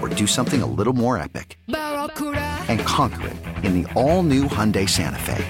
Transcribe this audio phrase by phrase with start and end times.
[0.00, 1.58] or do something a little more epic?
[1.68, 5.44] And conquer it in the all-new Hyundai Santa Fe.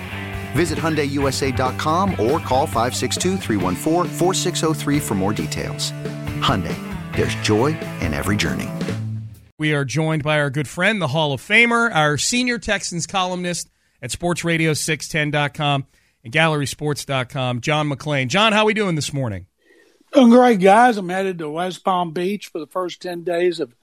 [0.53, 3.39] Visit HyundaiUSA.com or call 562
[5.01, 5.93] for more details.
[6.41, 6.77] Hyundai,
[7.15, 8.69] there's joy in every journey.
[9.59, 13.71] We are joined by our good friend, the Hall of Famer, our senior Texans columnist
[14.03, 15.87] at sportsradio610.com
[16.25, 18.29] and gallerysports.com, John McClain.
[18.29, 19.47] John, how are we doing this morning?
[20.13, 20.97] Doing great, guys.
[20.97, 23.75] I'm headed to West Palm Beach for the first 10 days of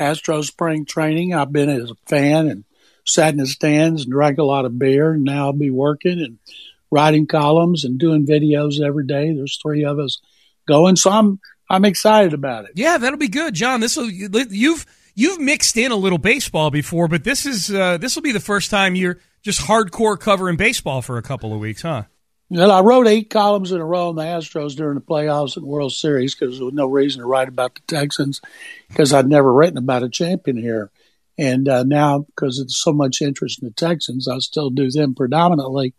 [0.00, 1.34] Astro spring training.
[1.34, 2.64] I've been as a fan and
[3.06, 5.12] sat in the stands and drank a lot of beer.
[5.12, 6.38] And now I'll be working and
[6.90, 9.32] writing columns and doing videos every day.
[9.32, 10.20] There's three of us
[10.66, 12.72] going, so I'm I'm excited about it.
[12.74, 13.80] Yeah, that'll be good, John.
[13.80, 18.16] This will you've you've mixed in a little baseball before, but this is uh, this
[18.16, 21.82] will be the first time you're just hardcore covering baseball for a couple of weeks,
[21.82, 22.04] huh?
[22.52, 25.64] Well, I wrote eight columns in a row on the Astros during the playoffs and
[25.64, 28.40] World Series because there was no reason to write about the Texans
[28.88, 30.90] because I'd never written about a champion here.
[31.38, 35.14] And uh, now, because there's so much interest in the Texans, I still do them
[35.14, 35.94] predominantly.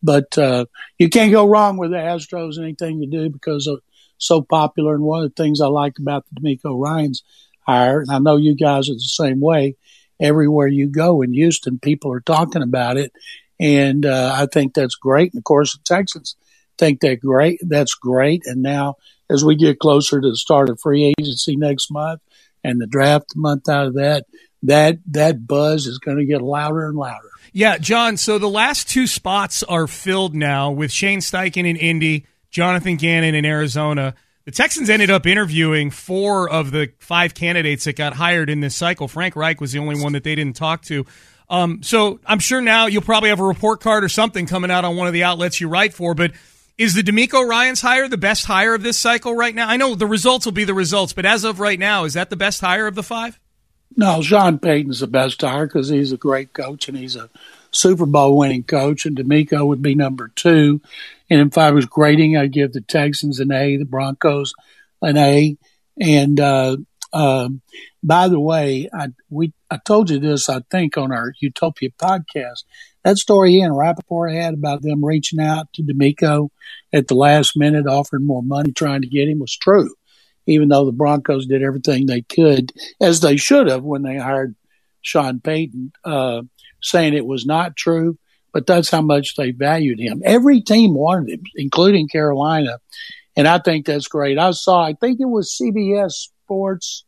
[0.00, 0.66] But uh,
[0.96, 3.78] you can't go wrong with the Astros, anything you do, because they're
[4.16, 4.94] so popular.
[4.94, 7.24] And one of the things I like about the DeMeco Ryans
[7.62, 9.74] hire, and I know you guys are the same way,
[10.20, 13.12] everywhere you go in Houston, people are talking about it
[13.58, 15.32] and uh, I think that's great.
[15.32, 16.36] And of course, the Texans
[16.78, 17.60] think that great.
[17.62, 18.42] That's great.
[18.46, 18.96] And now,
[19.30, 22.20] as we get closer to the start of free agency next month
[22.62, 24.26] and the draft month out of that,
[24.62, 27.30] that that buzz is going to get louder and louder.
[27.52, 28.16] Yeah, John.
[28.16, 33.34] So the last two spots are filled now with Shane Steichen in Indy, Jonathan Gannon
[33.34, 34.14] in Arizona.
[34.44, 38.76] The Texans ended up interviewing four of the five candidates that got hired in this
[38.76, 39.08] cycle.
[39.08, 41.04] Frank Reich was the only one that they didn't talk to.
[41.48, 44.84] Um, so I'm sure now you'll probably have a report card or something coming out
[44.84, 46.14] on one of the outlets you write for.
[46.14, 46.32] But
[46.78, 49.68] is the DeMeco Ryans hire the best hire of this cycle right now?
[49.68, 52.30] I know the results will be the results, but as of right now, is that
[52.30, 53.38] the best hire of the five?
[53.96, 57.30] No, Sean Payton's the best hire because he's a great coach and he's a
[57.70, 60.80] Super Bowl winning coach, and DeMeco would be number two.
[61.30, 64.52] And if I was grading, I'd give the Texans an A, the Broncos
[65.02, 65.56] an A,
[66.00, 66.76] and uh,
[67.12, 67.60] um,
[68.06, 72.62] by the way, I we I told you this, I think, on our Utopia podcast.
[73.02, 76.50] That story in right before I had about them reaching out to DeMeco
[76.92, 79.92] at the last minute, offering more money, trying to get him, was true.
[80.46, 84.54] Even though the Broncos did everything they could, as they should have when they hired
[85.02, 86.42] Sean Payton, uh,
[86.80, 88.18] saying it was not true.
[88.52, 90.22] But that's how much they valued him.
[90.24, 92.78] Every team wanted him, including Carolina,
[93.36, 94.38] and I think that's great.
[94.38, 97.04] I saw, I think it was CBS Sports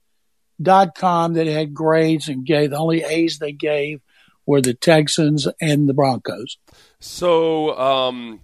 [0.60, 4.00] dot com that had grades and gave the only A's they gave
[4.46, 6.56] were the Texans and the Broncos.
[7.00, 8.41] So, um,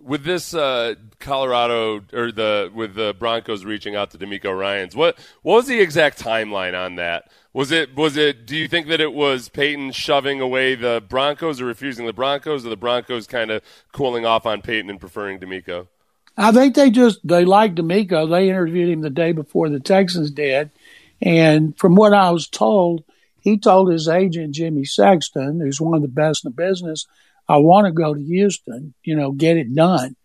[0.00, 5.18] with this uh, Colorado or the with the Broncos reaching out to DeMeco Ryans, what
[5.42, 7.30] what was the exact timeline on that?
[7.52, 8.46] Was it was it?
[8.46, 12.64] Do you think that it was Payton shoving away the Broncos or refusing the Broncos,
[12.64, 13.62] or the Broncos kind of
[13.92, 15.88] cooling off on Payton and preferring DeMeco?
[16.36, 18.30] I think they just they liked DeMeco.
[18.30, 20.70] They interviewed him the day before the Texans did,
[21.20, 23.04] and from what I was told,
[23.40, 27.06] he told his agent, Jimmy Sexton, who's one of the best in the business,
[27.48, 30.16] I want to go to Houston, you know, get it done.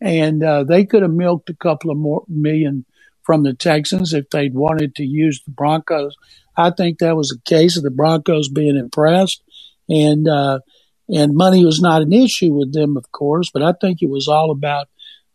[0.00, 2.84] And uh, they could have milked a couple of more million
[3.22, 6.16] from the Texans if they'd wanted to use the Broncos.
[6.56, 9.42] I think that was a case of the Broncos being impressed.
[9.88, 10.60] And, uh,
[11.08, 14.26] and money was not an issue with them, of course, but I think it was
[14.26, 14.88] all about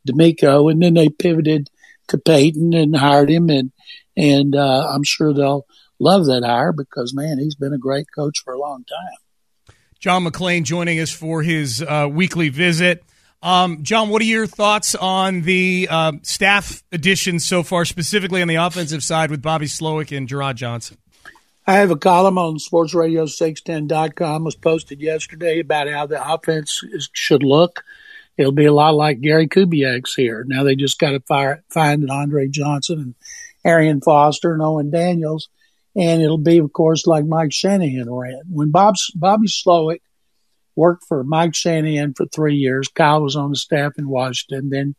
[0.07, 1.69] DeMeco, and then they pivoted
[2.07, 3.71] to Payton and hired him, and
[4.17, 5.65] and uh, I'm sure they'll
[5.99, 9.75] love that hire because man, he's been a great coach for a long time.
[9.99, 13.03] John McClain joining us for his uh, weekly visit.
[13.41, 18.47] Um, John, what are your thoughts on the uh, staff additions so far, specifically on
[18.47, 20.97] the offensive side with Bobby Slowik and Jerrod Johnson?
[21.65, 27.43] I have a column on sportsradio610.com was posted yesterday about how the offense is, should
[27.43, 27.83] look.
[28.37, 30.45] It'll be a lot like Gary Kubiak's here.
[30.47, 33.15] Now they just got to fire, find Andre Johnson and
[33.67, 35.49] Arian Foster and Owen Daniels.
[35.95, 38.41] And it'll be, of course, like Mike Shanahan ran.
[38.49, 40.01] When Bob's, Bobby Slowik
[40.75, 44.69] worked for Mike Shanahan for three years, Kyle was on the staff in Washington.
[44.69, 44.95] Then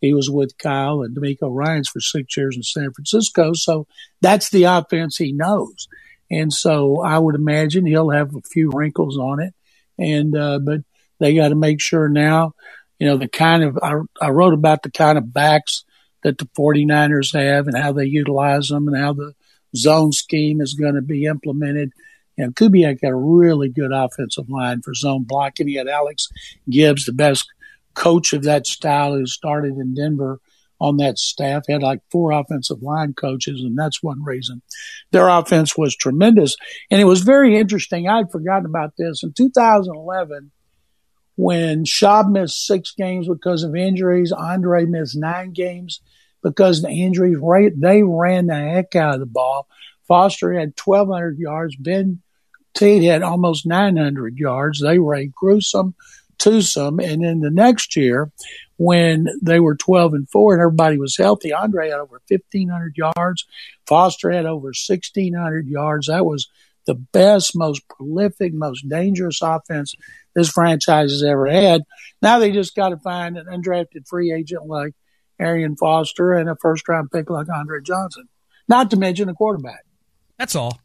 [0.00, 3.52] he was with Kyle and DeMeco Ryans for six years in San Francisco.
[3.54, 3.86] So
[4.20, 5.88] that's the offense he knows.
[6.30, 9.54] And so I would imagine he'll have a few wrinkles on it.
[9.98, 10.80] And, uh, but
[11.20, 12.54] they got to make sure now,
[12.98, 15.84] you know, the kind of, I, I wrote about the kind of backs
[16.22, 19.32] that the 49ers have and how they utilize them and how the
[19.76, 21.92] zone scheme is going to be implemented.
[22.36, 25.68] And Kubiak got a really good offensive line for zone blocking.
[25.68, 26.28] He had Alex
[26.68, 27.46] Gibbs, the best
[27.94, 30.40] coach of that style who started in Denver
[30.80, 34.62] on that staff, had like four offensive line coaches, and that's one reason
[35.10, 36.56] their offense was tremendous.
[36.90, 38.08] And it was very interesting.
[38.08, 39.22] I'd forgotten about this.
[39.22, 40.50] In 2011,
[41.40, 46.02] when Schaub missed six games because of injuries, Andre missed nine games
[46.42, 47.38] because of the injuries.
[47.78, 49.66] They ran the heck out of the ball.
[50.06, 51.76] Foster had 1,200 yards.
[51.76, 52.20] Ben
[52.74, 54.82] Tate had almost 900 yards.
[54.82, 55.94] They ran gruesome,
[56.36, 57.00] twosome.
[57.00, 58.30] And then the next year,
[58.76, 61.54] when they were 12 and 4 and everybody was healthy.
[61.54, 63.46] Andre had over 1,500 yards.
[63.86, 66.08] Foster had over 1,600 yards.
[66.08, 66.48] That was
[66.90, 69.94] the best, most prolific, most dangerous offense
[70.34, 71.82] this franchise has ever had.
[72.20, 74.94] Now they just got to find an undrafted free agent like
[75.38, 78.28] Arian Foster and a first round pick like Andre Johnson,
[78.66, 79.84] not to mention a quarterback.
[80.36, 80.80] That's all.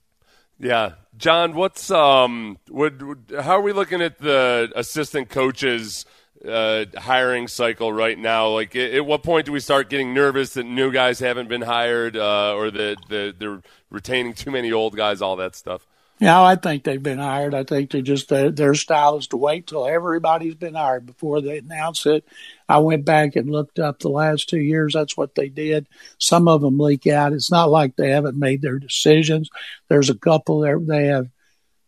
[0.59, 6.05] Yeah, John, what's um, would how are we looking at the assistant coaches?
[6.47, 8.49] uh, hiring cycle right now?
[8.49, 11.61] Like, at, at, what point do we start getting nervous that new guys haven't been
[11.61, 15.21] hired, uh, or that the, they're retaining too many old guys?
[15.21, 15.85] All that stuff.
[16.19, 17.53] Yeah, I think they've been hired.
[17.53, 21.41] I think they just uh, their style is to wait till everybody's been hired before
[21.41, 22.25] they announce it.
[22.69, 24.93] I went back and looked up the last two years.
[24.93, 25.87] That's what they did.
[26.17, 27.33] Some of them leak out.
[27.33, 29.49] It's not like they haven't made their decisions.
[29.89, 31.27] There's a couple there they have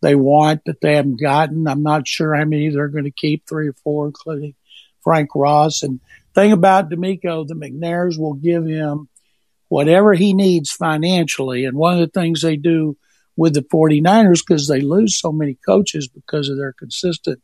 [0.02, 1.68] they want that they haven't gotten.
[1.68, 4.56] I'm not sure how many they're going to keep, three or four, including
[5.04, 5.84] Frank Ross.
[5.84, 6.00] And
[6.36, 9.10] thing about DeMeco, the McNairs will give him
[9.70, 11.66] whatever he needs financially.
[11.66, 12.96] And one of the things they do
[13.38, 17.42] with the 49ers, because they lose so many coaches because of their consistent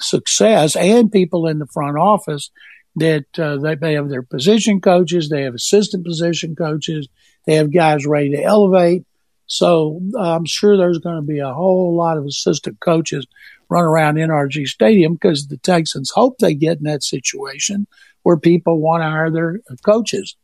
[0.00, 2.50] success and people in the front office,
[2.96, 7.08] that uh, they, they have their position coaches, they have assistant position coaches,
[7.46, 9.04] they have guys ready to elevate.
[9.46, 13.26] So I'm sure there's going to be a whole lot of assistant coaches
[13.68, 17.86] run around NRG Stadium because the Texans hope they get in that situation
[18.22, 20.36] where people want to hire their coaches.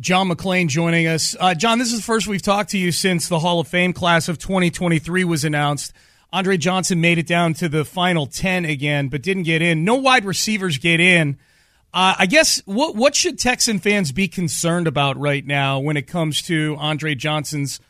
[0.00, 1.34] John McClain joining us.
[1.38, 3.92] Uh, John, this is the first we've talked to you since the Hall of Fame
[3.92, 5.92] class of 2023 was announced.
[6.32, 9.84] Andre Johnson made it down to the final 10 again, but didn't get in.
[9.84, 11.38] No wide receivers get in.
[11.92, 16.06] Uh, I guess what what should Texan fans be concerned about right now when it
[16.06, 17.80] comes to Andre Johnson's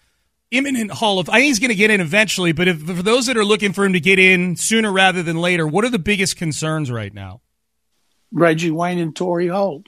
[0.51, 1.29] imminent Hall of.
[1.29, 3.73] I think he's going to get in eventually, but if, for those that are looking
[3.73, 7.13] for him to get in sooner rather than later, what are the biggest concerns right
[7.13, 7.41] now?
[8.33, 9.87] Reggie Wayne and Torry Holt.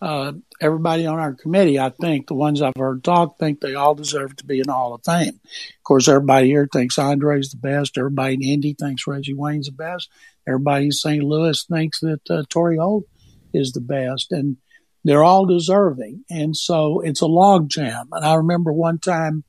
[0.00, 3.94] Uh, everybody on our committee, I think, the ones I've heard talk, think they all
[3.94, 5.40] deserve to be in the Hall of Fame.
[5.44, 7.98] Of course, everybody here thinks Andre's the best.
[7.98, 10.08] Everybody in Indy thinks Reggie Wayne's the best.
[10.46, 11.24] Everybody in St.
[11.24, 13.04] Louis thinks that uh, Torry Holt
[13.52, 14.30] is the best.
[14.30, 14.58] And
[15.04, 16.24] they're all deserving.
[16.30, 18.06] And so it's a logjam.
[18.12, 19.44] And I remember one time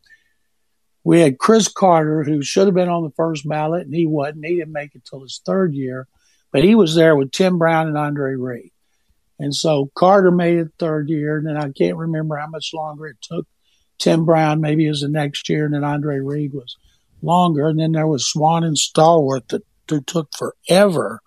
[1.04, 4.46] we had Cris Carter, who should have been on the first ballot, and he wasn't.
[4.46, 6.08] He didn't make it till his third year,
[6.52, 8.72] but he was there with Tim Brown and Andre Reed.
[9.40, 13.08] And so Carter made it third year, and then I can't remember how much longer
[13.08, 13.48] it took
[13.98, 14.60] Tim Brown.
[14.62, 16.76] Maybe was the next year, and then Andre Reed was
[17.22, 17.68] longer.
[17.68, 21.22] And then there was Swann and Stallworth that, that took forever.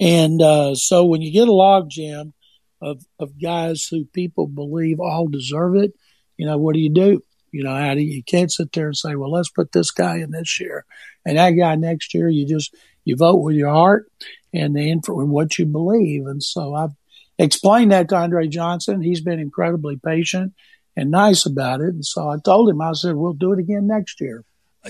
[0.00, 2.32] And uh, so when you get a logjam
[2.80, 5.92] of, of guys who people believe all deserve it,
[6.36, 7.22] you know, what do you do?
[7.52, 9.90] You know, how do you, you can't sit there and say, well, let's put this
[9.90, 10.86] guy in this year
[11.26, 12.28] and that guy next year.
[12.28, 14.10] You just, you vote with your heart
[14.54, 16.26] and the and what you believe.
[16.26, 16.94] And so I've
[17.38, 19.02] explained that to Andre Johnson.
[19.02, 20.52] He's been incredibly patient
[20.96, 21.88] and nice about it.
[21.88, 24.44] And so I told him, I said, we'll do it again next year.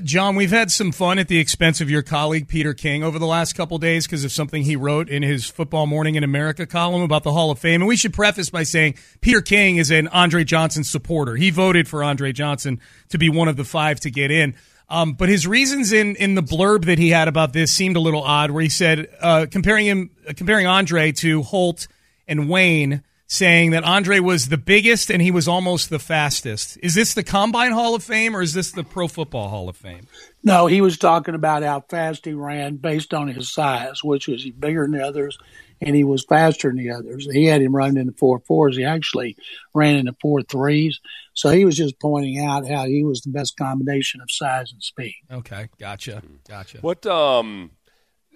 [0.04, 3.26] John, we've had some fun at the expense of your colleague Peter King over the
[3.26, 7.02] last couple days because of something he wrote in his Football Morning in America column
[7.02, 7.82] about the Hall of Fame.
[7.82, 11.36] And we should preface by saying Peter King is an Andre Johnson supporter.
[11.36, 12.80] He voted for Andre Johnson
[13.10, 14.54] to be one of the five to get in.
[14.88, 18.00] Um, but his reasons in, in the blurb that he had about this seemed a
[18.00, 21.86] little odd, where he said uh, comparing him comparing Andre to Holt
[22.26, 23.02] and Wayne
[23.32, 26.78] saying that Andre was the biggest and he was almost the fastest.
[26.82, 29.76] Is this the Combine Hall of Fame or is this the Pro Football Hall of
[29.76, 30.06] Fame?
[30.44, 34.44] No, he was talking about how fast he ran based on his size, which was
[34.50, 35.38] bigger than the others,
[35.80, 37.26] and he was faster than the others.
[37.32, 38.76] He had him running in the four fours.
[38.76, 39.36] He actually
[39.72, 41.00] ran in the four threes.
[41.32, 44.82] So he was just pointing out how he was the best combination of size and
[44.82, 45.14] speed.
[45.30, 46.78] Okay, gotcha, gotcha.
[46.82, 47.70] What um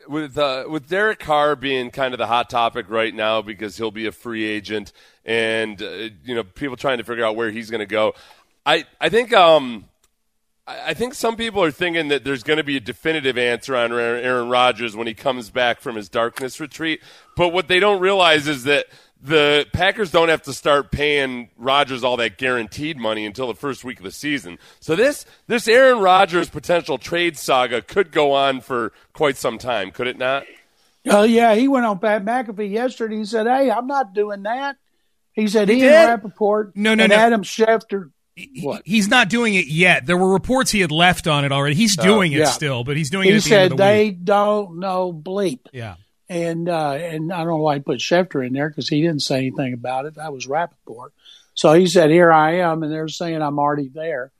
[0.08, 3.90] with uh, with Derek Carr being kind of the hot topic right now because he'll
[3.90, 4.92] be a free agent
[5.24, 8.14] and uh, you know people trying to figure out where he's going to go.
[8.64, 9.86] I I think um
[10.68, 13.92] I think some people are thinking that there's going to be a definitive answer on
[13.92, 17.00] Aaron Rodgers when he comes back from his darkness retreat.
[17.36, 18.86] But what they don't realize is that
[19.20, 23.84] the Packers don't have to start paying Rodgers all that guaranteed money until the first
[23.84, 24.58] week of the season.
[24.80, 29.90] So this this Aaron Rodgers potential trade saga could go on for quite some time,
[29.90, 30.44] could it not?
[31.08, 33.16] Oh uh, yeah, he went on Pat McAfee yesterday.
[33.16, 34.76] He said, "Hey, I'm not doing that."
[35.32, 37.16] He said he, he and Rapoport no, no, and no.
[37.16, 38.10] Adam Schefter.
[38.62, 38.82] What?
[38.84, 40.04] He's not doing it yet.
[40.04, 41.74] There were reports he had left on it already.
[41.74, 43.36] He's doing uh, it still, but he's doing he it.
[43.36, 44.24] At the said end of the they week.
[44.24, 45.60] don't know bleep.
[45.72, 45.94] Yeah.
[46.28, 49.22] And uh, and I don't know why he put Schefter in there because he didn't
[49.22, 50.16] say anything about it.
[50.16, 51.12] That was Rapoport.
[51.54, 54.32] So he said, "Here I am," and they're saying I'm already there.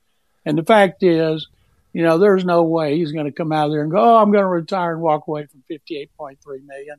[0.45, 1.47] And the fact is,
[1.93, 4.17] you know, there's no way he's going to come out of there and go, "Oh,
[4.17, 6.97] I'm going to retire and walk away from 58.3 million.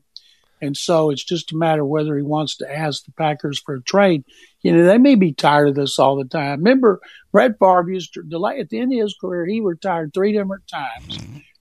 [0.60, 3.74] And so it's just a matter of whether he wants to ask the Packers for
[3.74, 4.24] a trade.
[4.60, 6.58] You know, they may be tired of this all the time.
[6.58, 9.46] Remember, Brett Favre used to delay at the end of his career.
[9.46, 11.18] He retired three different times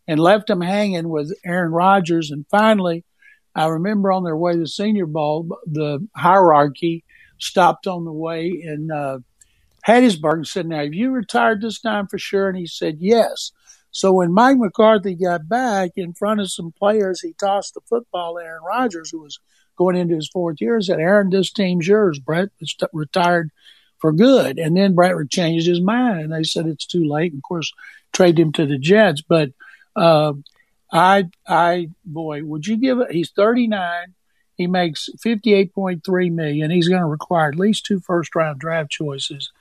[0.08, 2.32] and left him hanging with Aaron Rodgers.
[2.32, 3.04] And finally,
[3.58, 7.04] I remember on their way to the Senior Bowl, the hierarchy
[7.40, 9.20] stopped on the way in uh,
[9.86, 13.52] Hattiesburg and said, "Now, have you retired this time for sure?" And he said, "Yes."
[13.92, 18.38] So when Mike McCarthy got back in front of some players, he tossed the football
[18.38, 19.40] Aaron Rodgers, who was
[19.76, 22.20] going into his fourth year, said, "Aaron, this team's yours.
[22.20, 23.50] Brett is retired
[23.98, 27.32] for good." And then Brett changed his mind, and they said it's too late.
[27.32, 27.74] And of course,
[28.14, 29.24] traded him to the Jets.
[29.28, 29.50] But
[29.96, 30.34] uh,
[30.92, 33.12] I, I, boy, would you give it?
[33.12, 34.14] He's 39.
[34.56, 36.72] He makes 58.3 million.
[36.72, 39.52] He's going to require at least two first round draft choices.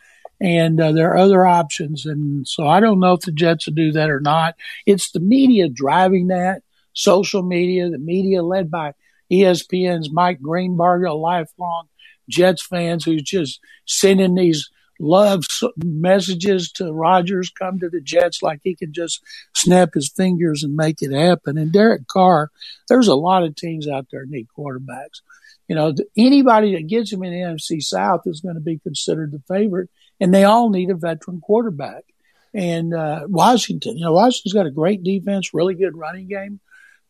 [0.41, 2.07] And uh, there are other options.
[2.07, 4.55] And so I don't know if the Jets will do that or not.
[4.87, 8.95] It's the media driving that, social media, the media led by
[9.31, 11.89] ESPN's Mike Greenberg, a lifelong
[12.29, 15.45] Jets fans who's just sending these love
[15.85, 19.23] messages to Rodgers, come to the Jets like he can just
[19.55, 21.59] snap his fingers and make it happen.
[21.59, 22.51] And Derek Carr,
[22.89, 25.21] there's a lot of teams out there need quarterbacks.
[25.69, 29.33] You know, anybody that gets him in the NFC South is going to be considered
[29.33, 32.05] the favorite, and they all need a veteran quarterback.
[32.55, 36.61] And uh, Washington, you know, Washington's got a great defense, really good running game.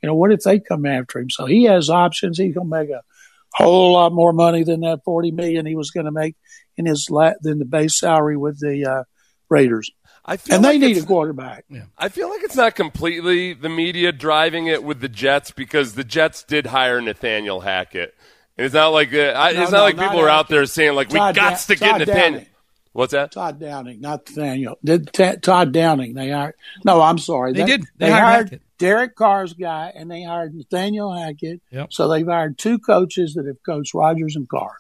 [0.03, 1.31] You know, what if they come after him?
[1.31, 2.39] So he has options.
[2.39, 3.03] He's going to make a
[3.53, 6.37] whole lot more money than that forty million he was going to make
[6.77, 9.05] in his la- than the base salary with the uh,
[9.49, 9.91] Raiders.
[10.25, 11.65] I feel and like they need a quarterback.
[11.97, 16.03] I feel like it's not completely the media driving it with the Jets because the
[16.03, 18.13] Jets did hire Nathaniel Hackett.
[18.59, 20.49] And it's not like uh, I, No, it's no, not like not people are out
[20.49, 22.31] there saying like we got Da- to get Todd Nathaniel.
[22.33, 22.47] Downing.
[22.93, 23.31] What's that?
[23.33, 24.79] Todd Downing, not Nathaniel.
[24.83, 26.15] Did Ta- Todd Downing?
[26.15, 26.55] They hired.
[26.85, 27.53] No, I'm sorry.
[27.53, 27.83] They did.
[27.99, 31.61] They They, hired hired Derek Carr's guy, and they hired Nathaniel Hackett.
[31.71, 31.93] Yep.
[31.93, 34.73] So they've hired two coaches that have coached Rodgers and Carr.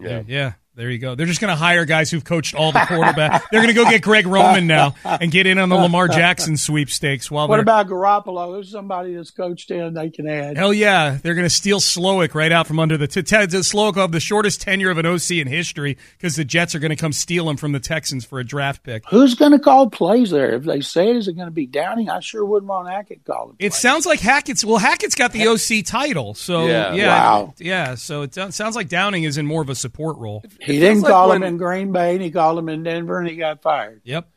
[0.00, 0.22] Yeah.
[0.26, 1.14] Yeah, there you go.
[1.14, 3.42] They're just going to hire guys who've coached all the quarterbacks.
[3.52, 6.56] They're going to go get Greg Roman now and get in on the Lamar Jackson
[6.56, 7.30] sweepstakes.
[7.30, 8.56] While What they're about Garoppolo?
[8.56, 10.56] Who's somebody that's coached in they can add?
[10.56, 13.98] hell yeah, they're going to steal Slowik right out from under the t- t- Slowik
[13.98, 16.96] of the shortest tenure of an OC in history because the Jets are going to
[16.96, 19.04] come steal him from the Texans for a draft pick.
[19.10, 20.54] Who's going to call plays there?
[20.54, 22.08] If they say it, is it going to be Downing?
[22.08, 23.56] I sure wouldn't want Hackett calling.
[23.58, 24.64] It sounds like Hackett's.
[24.64, 26.94] Well, Hackett's got the OC title, so Yeah.
[26.94, 27.54] yeah, Wow.
[27.58, 27.94] yeah.
[27.96, 30.42] So it sounds sounds like Downing is in more of a support role.
[30.60, 33.18] He didn't like call when- him in Green Bay, and he called him in Denver,
[33.18, 34.00] and he got fired.
[34.04, 34.28] Yep.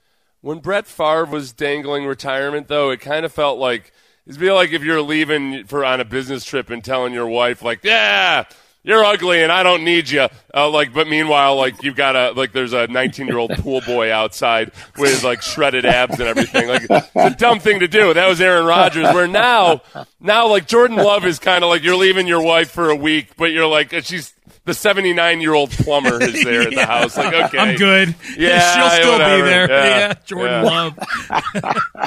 [0.42, 3.92] When Brett Favre was dangling retirement, though, it kind of felt like
[4.28, 7.62] it'd be like if you're leaving for on a business trip and telling your wife,
[7.62, 8.44] like, "Yeah,
[8.84, 12.32] you're ugly and I don't need you." Uh, like, but meanwhile, like you've got a
[12.32, 16.68] like there's a 19 year old pool boy outside with like shredded abs and everything.
[16.68, 18.14] Like, it's a dumb thing to do.
[18.14, 19.14] That was Aaron Rodgers.
[19.14, 19.82] Where now,
[20.20, 23.38] now like Jordan Love is kind of like you're leaving your wife for a week,
[23.38, 24.33] but you're like she's
[24.66, 27.18] the 79 year old plumber is there at the house.
[27.18, 28.16] Like, okay, I'm good.
[28.38, 29.44] Yeah, she'll still whatever.
[29.44, 29.70] be there.
[29.70, 29.98] Yeah.
[30.00, 30.70] Yeah, Jordan Yeah.
[31.94, 31.98] Love.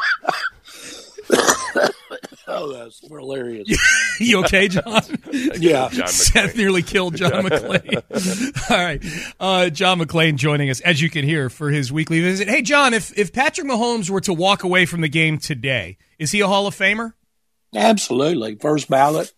[2.48, 3.66] Oh, that's hilarious.
[4.20, 5.02] You okay, John?
[5.58, 5.88] yeah.
[5.90, 8.70] John Seth nearly killed John McClain.
[8.70, 9.02] All right.
[9.40, 12.48] Uh, John McClain joining us, as you can hear, for his weekly visit.
[12.48, 16.30] Hey, John, if, if Patrick Mahomes were to walk away from the game today, is
[16.30, 17.14] he a Hall of Famer?
[17.74, 18.54] Absolutely.
[18.54, 19.32] First ballot.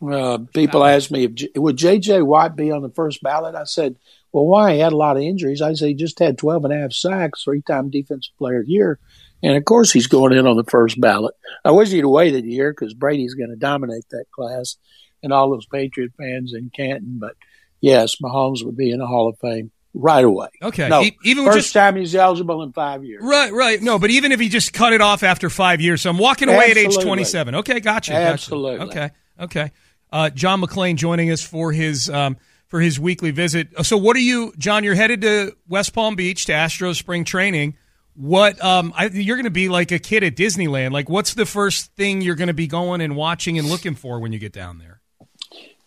[0.00, 2.22] Uh, people ask me, if, would J.J.
[2.22, 3.54] Watt be on the first ballot?
[3.54, 3.96] I said,
[4.32, 4.74] well, why?
[4.74, 5.62] He had a lot of injuries.
[5.62, 8.66] I said, he just had 12 and a half sacks, three time defensive player of
[8.66, 8.98] the year.
[9.42, 11.34] And of course, he's going in on the first ballot.
[11.64, 14.76] I wish he'd waited a year because Brady's going to dominate that class
[15.22, 17.18] and all those Patriot fans in Canton.
[17.18, 17.34] But
[17.80, 20.48] yes, Mahomes would be in the Hall of Fame right away.
[20.62, 20.88] Okay.
[20.88, 23.22] No, even first just time he's eligible in five years.
[23.24, 23.80] Right, right.
[23.80, 26.48] No, but even if he just cut it off after five years, so I'm walking
[26.48, 27.54] away at age 27.
[27.56, 28.12] Okay, gotcha.
[28.12, 28.32] gotcha.
[28.32, 28.86] Absolutely.
[28.86, 29.72] Okay, okay.
[30.10, 32.36] Uh, John McClain joining us for his um,
[32.66, 33.68] for his weekly visit.
[33.76, 34.84] Uh, So, what are you, John?
[34.84, 37.76] You're headed to West Palm Beach to Astros spring training.
[38.14, 40.90] What um, I, you're going to be like a kid at Disneyland?
[40.90, 44.18] Like, what's the first thing you're going to be going and watching and looking for
[44.18, 45.00] when you get down there?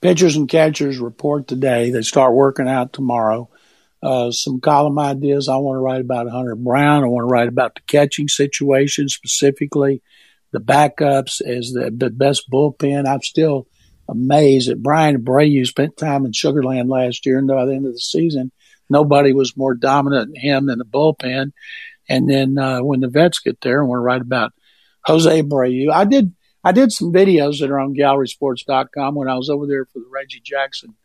[0.02, 1.92] pitchers and catchers report today.
[1.92, 3.50] They start working out tomorrow.
[4.04, 5.48] Uh, some column ideas.
[5.48, 7.04] I want to write about Hunter Brown.
[7.04, 10.02] I want to write about the catching situation specifically,
[10.52, 13.08] the backups as the best bullpen.
[13.08, 13.68] I'm still
[14.12, 17.94] amazed that Bryan Abreu spent time in Sugarland last year, and by the end of
[17.94, 18.52] the season,
[18.90, 21.54] nobody was more dominant than him than the bullpen.
[22.10, 24.52] And then uh, when the vets get there, and we're right about
[25.06, 25.92] Jose Abreu.
[25.92, 29.86] I did I did some videos that are on gallerysports.com when I was over there
[29.86, 30.96] for the Reggie Jackson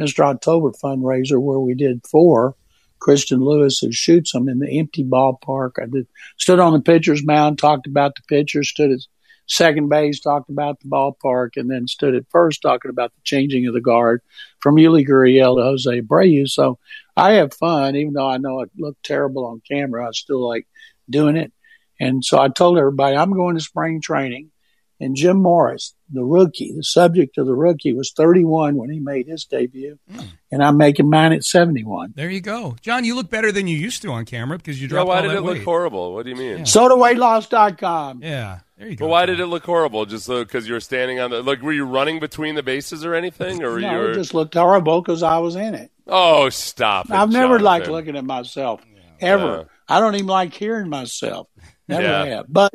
[0.00, 0.24] Mr.
[0.24, 2.56] October fundraiser where we did four.
[2.98, 5.72] Christian Lewis who shoots them in the empty ballpark.
[5.80, 6.06] I did
[6.38, 9.00] stood on the pitcher's mound, talked about the pitcher, stood at
[9.46, 13.66] second base, talked about the ballpark, and then stood at first talking about the changing
[13.66, 14.22] of the guard
[14.60, 16.48] from Yuli Gurriel to Jose Abreu.
[16.48, 16.78] So
[17.16, 20.06] I have fun, even though I know it looked terrible on camera.
[20.06, 20.66] I still like
[21.08, 21.52] doing it.
[21.98, 24.50] And so I told everybody I'm going to spring training.
[24.98, 29.26] And Jim Morris, the rookie, the subject of the rookie, was 31 when he made
[29.26, 30.26] his debut, mm.
[30.50, 32.14] and I'm making mine at 71.
[32.16, 33.04] There you go, John.
[33.04, 35.08] You look better than you used to on camera because you dropped.
[35.08, 36.14] Yeah, dropped why all did that it look horrible?
[36.14, 36.60] What do you mean?
[36.60, 38.22] SotaWeightLoss.com.
[38.22, 39.04] Yeah, there you go.
[39.06, 40.04] But why did it look horrible?
[40.06, 43.14] Just because you were standing on the like, were you running between the bases or
[43.14, 44.10] anything, or No, you were?
[44.12, 45.90] it just looked horrible because I was in it.
[46.06, 47.06] oh, stop!
[47.06, 48.82] It, I've never liked looking at myself
[49.20, 49.56] ever.
[49.56, 49.62] Yeah.
[49.88, 51.48] I don't even like hearing myself.
[51.88, 52.24] Never Yeah.
[52.24, 52.46] have.
[52.48, 52.72] But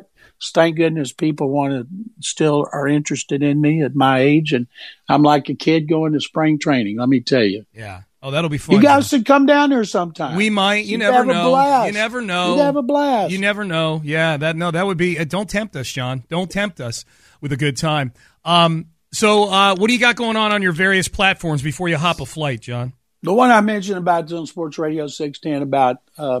[0.54, 1.86] thank goodness people want to
[2.20, 4.66] still are interested in me at my age, and
[5.08, 6.98] I'm like a kid going to spring training.
[6.98, 8.02] Let me tell you, Yeah.
[8.22, 8.76] Oh, that'll be fun.
[8.76, 10.36] you guys should come down here sometime.
[10.36, 10.84] We might.
[10.84, 11.48] You You'd never have a know.
[11.50, 11.86] blast.
[11.88, 12.54] You never know.
[12.54, 13.32] You'd have a blast.
[13.32, 14.00] You never know.
[14.04, 15.18] Yeah, that no, that would be.
[15.18, 16.22] Uh, don't tempt us, John.
[16.28, 17.04] Don't tempt us
[17.40, 18.12] with a good time.
[18.44, 18.86] Um.
[19.14, 22.20] So, uh, what do you got going on on your various platforms before you hop
[22.20, 22.94] a flight, John?
[23.22, 26.40] The one I mentioned about Zone Sports Radio 610 about uh,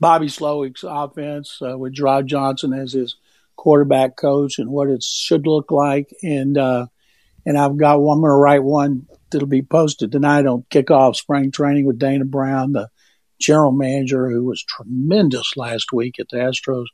[0.00, 3.16] Bobby Slowik's offense uh, with Rod Johnson as his
[3.56, 6.14] quarterback coach and what it should look like.
[6.22, 6.86] And uh,
[7.44, 8.16] and I've got one.
[8.16, 12.24] I'm going to write one that'll be posted tonight on kickoff spring training with Dana
[12.24, 12.88] Brown, the
[13.40, 16.86] general manager who was tremendous last week at the Astros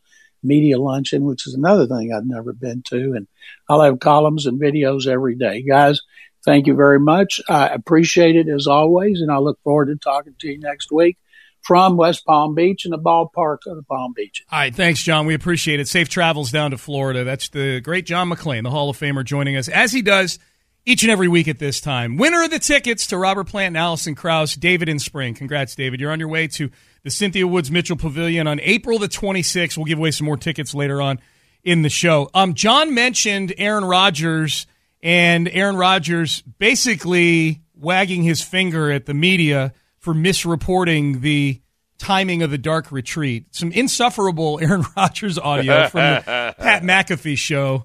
[0.42, 3.14] media luncheon, which is another thing I've never been to.
[3.14, 3.26] And
[3.68, 6.00] I'll have columns and videos every day, guys.
[6.44, 7.40] Thank you very much.
[7.48, 11.16] I appreciate it as always, and I look forward to talking to you next week
[11.62, 14.44] from West Palm Beach and the ballpark of the Palm Beach.
[14.52, 15.24] All right, thanks, John.
[15.24, 15.88] We appreciate it.
[15.88, 17.24] Safe travels down to Florida.
[17.24, 20.38] That's the great John McClain, the Hall of Famer, joining us as he does
[20.86, 22.16] each and every week at this time.
[22.16, 25.34] Winner of the tickets to Robert Plant and Alison Krauss, David in Spring.
[25.34, 26.00] Congrats, David.
[26.00, 26.70] You're on your way to
[27.02, 29.76] the Cynthia Woods Mitchell Pavilion on April the 26th.
[29.76, 31.20] We'll give away some more tickets later on
[31.62, 32.30] in the show.
[32.34, 34.66] Um, John mentioned Aaron Rodgers
[35.02, 41.60] and Aaron Rodgers basically wagging his finger at the media for misreporting the
[41.98, 43.46] timing of the dark retreat.
[43.52, 46.22] Some insufferable Aaron Rodgers audio from the
[46.58, 47.84] Pat McAfee show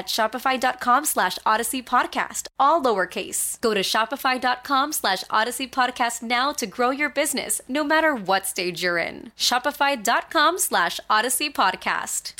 [0.05, 3.59] shopify.com slash odyssey podcast, all lowercase.
[3.61, 8.83] Go to shopify.com slash odyssey podcast now to grow your business, no matter what stage
[8.83, 9.31] you're in.
[9.37, 12.33] Shopify.com slash odyssey podcast.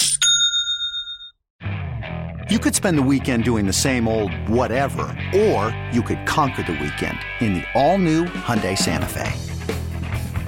[2.50, 6.74] You could spend the weekend doing the same old whatever, or you could conquer the
[6.74, 9.32] weekend in the all-new Hyundai Santa Fe.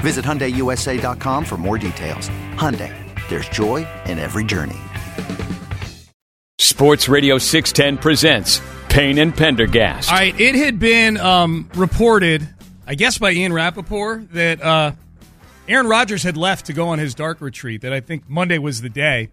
[0.01, 2.27] Visit HyundaiUSA.com for more details.
[2.55, 2.93] Hyundai,
[3.29, 4.75] there's joy in every journey.
[6.59, 10.11] Sports Radio 610 presents Payne and Pendergast.
[10.11, 12.47] All right, it had been um, reported,
[12.85, 14.91] I guess by Ian Rapoport, that uh,
[15.67, 18.81] Aaron Rodgers had left to go on his dark retreat, that I think Monday was
[18.81, 19.31] the day.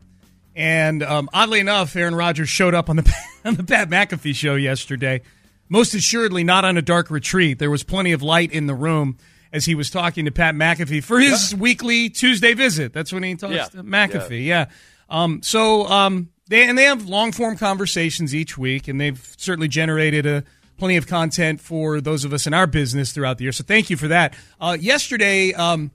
[0.57, 4.55] And um, oddly enough, Aaron Rodgers showed up on the, on the Pat McAfee show
[4.55, 5.21] yesterday.
[5.69, 7.59] Most assuredly, not on a dark retreat.
[7.59, 9.19] There was plenty of light in the room
[9.53, 11.59] as he was talking to Pat McAfee for his yeah.
[11.59, 12.95] weekly Tuesday visit.
[12.95, 13.67] That's when he talks yeah.
[13.67, 14.45] to McAfee.
[14.47, 14.67] Yeah.
[14.67, 14.67] yeah.
[15.11, 19.69] Um, so um, they and they have long form conversations each week, and they've certainly
[19.69, 20.45] generated a
[20.77, 23.53] plenty of content for those of us in our business throughout the year.
[23.53, 24.35] So thank you for that.
[24.61, 25.93] Uh, yesterday, um,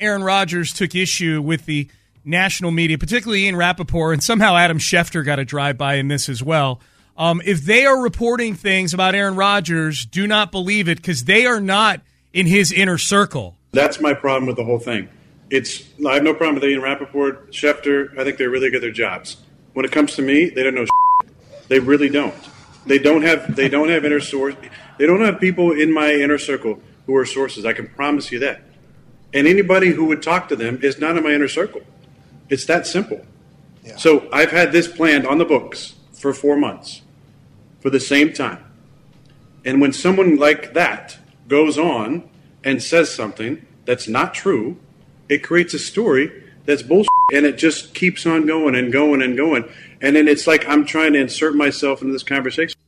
[0.00, 1.88] Aaron Rodgers took issue with the
[2.24, 6.28] national media, particularly Ian Rapoport, and somehow Adam Schefter got a drive by in this
[6.28, 6.80] as well.
[7.18, 11.44] Um, if they are reporting things about Aaron Rodgers, do not believe it because they
[11.44, 12.00] are not
[12.32, 13.58] in his inner circle.
[13.72, 15.10] That's my problem with the whole thing.
[15.50, 18.18] It's I have no problem with Ian Rapoport, Schefter.
[18.18, 19.36] I think they're really good at their jobs.
[19.72, 20.86] When it comes to me, they don't know.
[21.68, 22.34] They really don't.
[22.86, 23.54] They don't have.
[23.54, 24.54] They don't have inner source.
[24.98, 27.64] They don't have people in my inner circle who are sources.
[27.64, 28.62] I can promise you that.
[29.32, 31.82] And anybody who would talk to them is not in my inner circle.
[32.48, 33.24] It's that simple.
[33.84, 33.96] Yeah.
[33.96, 37.02] So I've had this planned on the books for four months
[37.80, 38.64] for the same time.
[39.64, 42.28] And when someone like that goes on
[42.64, 44.78] and says something that's not true,
[45.28, 47.10] it creates a story that's bullshit.
[47.32, 49.64] And it just keeps on going and going and going.
[50.00, 52.78] And then it's like I'm trying to insert myself into this conversation.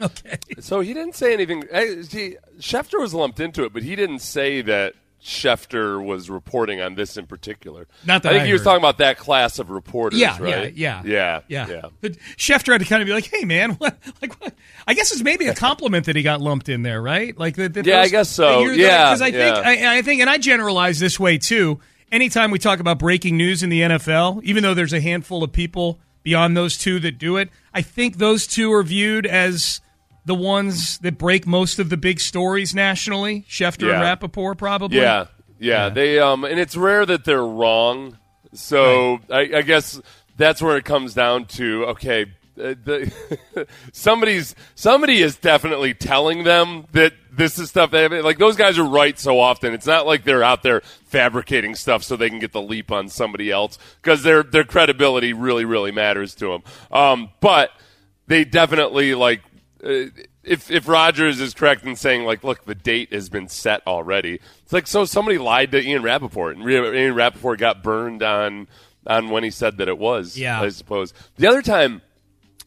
[0.00, 0.38] Okay.
[0.60, 1.62] So he didn't say anything.
[1.62, 6.96] He, Schefter was lumped into it, but he didn't say that Schefter was reporting on
[6.96, 7.86] this in particular.
[8.04, 10.18] Not that I think I he was talking about that class of reporters.
[10.18, 10.74] Yeah, right?
[10.74, 11.82] yeah, yeah, yeah, yeah.
[12.00, 14.52] But Schefter had to kind of be like, "Hey, man, what, like, what?
[14.84, 17.38] I guess it's maybe a compliment that he got lumped in there, right?
[17.38, 17.86] Like, that.
[17.86, 18.62] yeah, I guess so.
[18.70, 21.80] Yeah, because I think I, I think, and I generalize this way too.
[22.12, 25.50] Anytime we talk about breaking news in the NFL, even though there's a handful of
[25.50, 29.80] people beyond those two that do it, I think those two are viewed as
[30.26, 33.46] the ones that break most of the big stories nationally.
[33.48, 33.94] Schefter yeah.
[33.94, 34.98] and Rapoport, probably.
[34.98, 35.26] Yeah,
[35.58, 38.18] yeah, they um, and it's rare that they're wrong.
[38.52, 39.50] So right.
[39.54, 39.98] I, I, guess
[40.36, 41.86] that's where it comes down to.
[41.86, 42.26] Okay,
[42.58, 48.12] uh, the, somebody's somebody is definitely telling them that this is stuff they have.
[48.12, 49.72] Like those guys are right so often.
[49.72, 53.08] It's not like they're out there fabricating stuff so they can get the leap on
[53.08, 56.62] somebody else because their their credibility really really matters to them.
[56.90, 57.70] Um, but
[58.26, 59.42] they definitely like.
[59.84, 60.04] Uh,
[60.44, 64.40] if if Rodgers is correct in saying like, look, the date has been set already.
[64.62, 68.66] It's like so somebody lied to Ian Rapoport, and Ian Rapoport got burned on
[69.06, 70.36] on when he said that it was.
[70.36, 72.02] Yeah, I suppose the other time,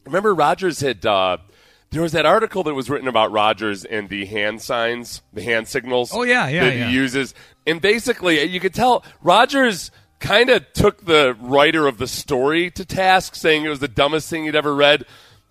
[0.06, 1.04] remember Rodgers had.
[1.04, 1.38] Uh,
[1.90, 5.68] there was that article that was written about Rodgers and the hand signs, the hand
[5.68, 6.10] signals.
[6.12, 6.88] Oh yeah, yeah, that yeah.
[6.88, 7.34] he uses,
[7.66, 12.84] and basically you could tell Rodgers kind of took the writer of the story to
[12.84, 15.04] task, saying it was the dumbest thing he'd ever read.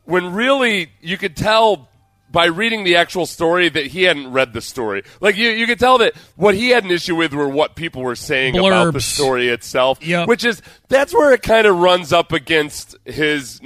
[0.03, 1.89] When really you could tell
[2.31, 5.03] by reading the actual story that he hadn't read the story.
[5.21, 8.01] Like you, you could tell that what he had an issue with were what people
[8.01, 8.67] were saying Blurbs.
[8.67, 10.05] about the story itself.
[10.05, 10.27] Yep.
[10.27, 13.61] Which is that's where it kind of runs up against his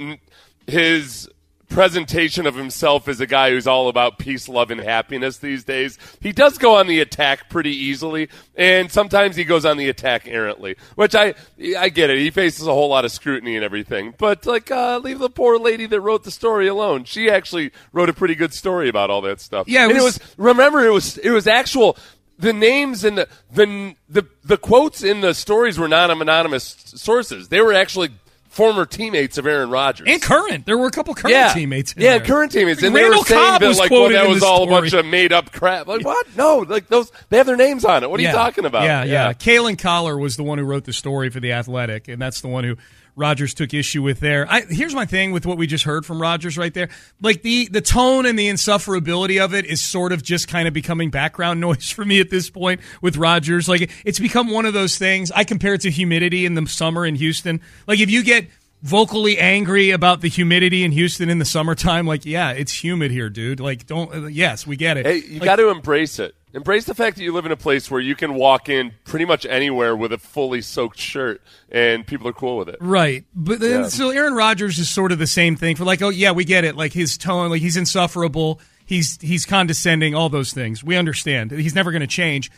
[0.70, 1.28] his
[1.68, 5.98] presentation of himself as a guy who's all about peace, love, and happiness these days.
[6.20, 10.26] He does go on the attack pretty easily, and sometimes he goes on the attack
[10.26, 11.34] errantly, which I
[11.78, 12.18] I get it.
[12.18, 15.58] He faces a whole lot of scrutiny and everything, but like uh, leave the poor
[15.58, 17.04] lady that wrote the story alone.
[17.04, 19.68] She actually wrote a pretty good story about all that stuff.
[19.68, 21.96] Yeah, it and was- it was remember it was it was actual.
[22.38, 27.48] The names and the, the the the quotes in the stories were not anonymous sources.
[27.48, 28.08] They were actually
[28.50, 30.66] former teammates of Aaron Rodgers And current.
[30.66, 31.54] There were a couple current yeah.
[31.54, 31.92] teammates.
[31.94, 32.26] In yeah, there.
[32.26, 34.64] current teammates, and Randall they were saying Cobb that was like, well, that was all
[34.64, 35.86] a bunch of made up crap.
[35.86, 36.36] Like what?
[36.36, 38.10] No, like those they have their names on it.
[38.10, 38.30] What are yeah.
[38.30, 38.82] you talking about?
[38.82, 39.32] Yeah, yeah.
[39.32, 42.48] Kalyn Kahler was the one who wrote the story for the Athletic, and that's the
[42.48, 42.76] one who
[43.16, 44.46] Rodgers took issue with there.
[44.50, 46.88] I, here's my thing with what we just heard from Rodgers right there.
[47.20, 50.74] Like the the tone and the insufferability of it is sort of just kind of
[50.74, 53.68] becoming background noise for me at this point with Rodgers.
[53.68, 55.30] Like it's become one of those things.
[55.30, 57.60] I compare it to humidity in the summer in Houston.
[57.86, 58.46] Like if you get
[58.82, 63.28] vocally angry about the humidity in Houston in the summertime, like yeah, it's humid here,
[63.28, 63.60] dude.
[63.60, 64.14] Like don't.
[64.14, 65.06] Uh, yes, we get it.
[65.06, 66.34] Hey, you Like, got to embrace it.
[66.52, 69.24] Embrace the fact that you live in a place where you can walk in pretty
[69.24, 72.76] much anywhere with a fully soaked shirt, and people are cool with it.
[72.80, 73.24] Right.
[73.34, 73.88] But then, Yeah.
[73.88, 76.64] so Aaron Rodgers is sort of the same thing for like, oh yeah, we get
[76.64, 76.76] it.
[76.76, 78.60] Like his tone, like he's insufferable.
[78.84, 80.16] He's he's condescending.
[80.16, 81.52] All those things we understand.
[81.52, 82.50] He's never going to change.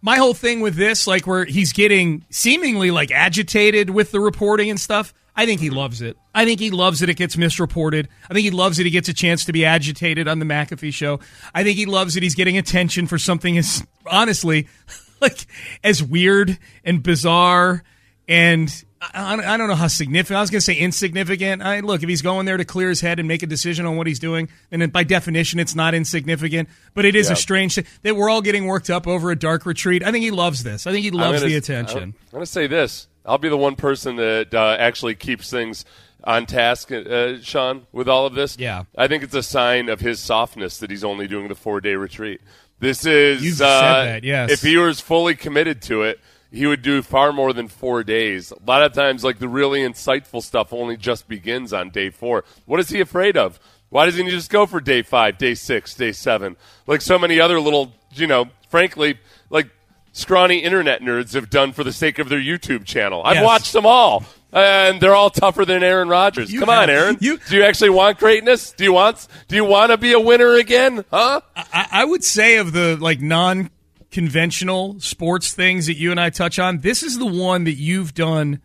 [0.00, 4.70] My whole thing with this, like where he's getting seemingly like agitated with the reporting
[4.70, 5.12] and stuff.
[5.34, 6.16] I think he loves it.
[6.34, 8.08] I think he loves that it gets misreported.
[8.28, 10.92] I think he loves that he gets a chance to be agitated on the McAfee
[10.92, 11.20] show.
[11.54, 14.66] I think he loves that he's getting attention for something as honestly
[15.20, 15.46] like
[15.84, 17.84] as weird and bizarre
[18.26, 20.36] and I, I don't know how significant.
[20.38, 21.62] I was going to say insignificant.
[21.62, 23.96] I look if he's going there to clear his head and make a decision on
[23.96, 26.68] what he's doing, then by definition, it's not insignificant.
[26.94, 29.66] But it is a strange thing that we're all getting worked up over a dark
[29.66, 30.02] retreat.
[30.02, 30.86] I think he loves this.
[30.86, 32.02] I think he loves gonna- the attention.
[32.02, 33.06] I'm going to say this.
[33.24, 35.84] I'll be the one person that uh, actually keeps things
[36.24, 38.58] on task, uh, Sean, with all of this.
[38.58, 38.84] Yeah.
[38.96, 41.94] I think it's a sign of his softness that he's only doing the four day
[41.94, 42.40] retreat.
[42.80, 43.60] This is.
[43.60, 44.50] Uh, said that, yes.
[44.50, 48.52] If he was fully committed to it, he would do far more than four days.
[48.52, 52.44] A lot of times, like the really insightful stuff only just begins on day four.
[52.66, 53.58] What is he afraid of?
[53.90, 56.56] Why doesn't he just go for day five, day six, day seven?
[56.86, 59.18] Like so many other little, you know, frankly,
[59.50, 59.68] like
[60.12, 63.22] scrawny internet nerds have done for the sake of their YouTube channel.
[63.24, 63.44] I've Yes.
[63.44, 66.50] watched them all, and they're all tougher than Aaron Rodgers.
[66.52, 67.16] You Come on, Aaron.
[67.20, 68.72] you- do you actually want greatness?
[68.72, 69.26] Do you want?
[69.48, 71.04] Do you want to be a winner again?
[71.10, 71.40] Huh?
[71.56, 73.70] I, I would say of the like non
[74.10, 78.14] conventional sports things that you and I touch on, this is the one that you've
[78.14, 78.60] done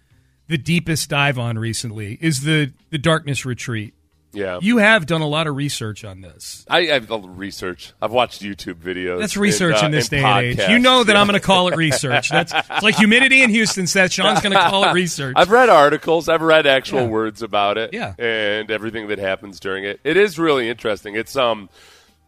[0.48, 2.18] the deepest dive on recently.
[2.22, 3.94] Is the the darkness retreat.
[4.36, 4.58] Yeah.
[4.64, 6.66] You have done a lot of research on this.
[6.68, 7.94] I, I've done research.
[8.02, 9.20] I've watched YouTube videos.
[9.20, 10.70] That's research and, uh, in this day and age.
[10.70, 11.22] You know that Yeah.
[11.22, 12.30] I'm going to call it research.
[12.32, 15.36] That's it's like humidity in Houston says Sean's going to call it research.
[15.38, 16.30] I've read articles.
[16.30, 17.08] I've read actual Yeah.
[17.10, 17.92] words about it.
[17.94, 18.16] Yeah.
[18.18, 20.00] and everything that happens during it.
[20.04, 21.16] It is really interesting.
[21.16, 21.70] It's um,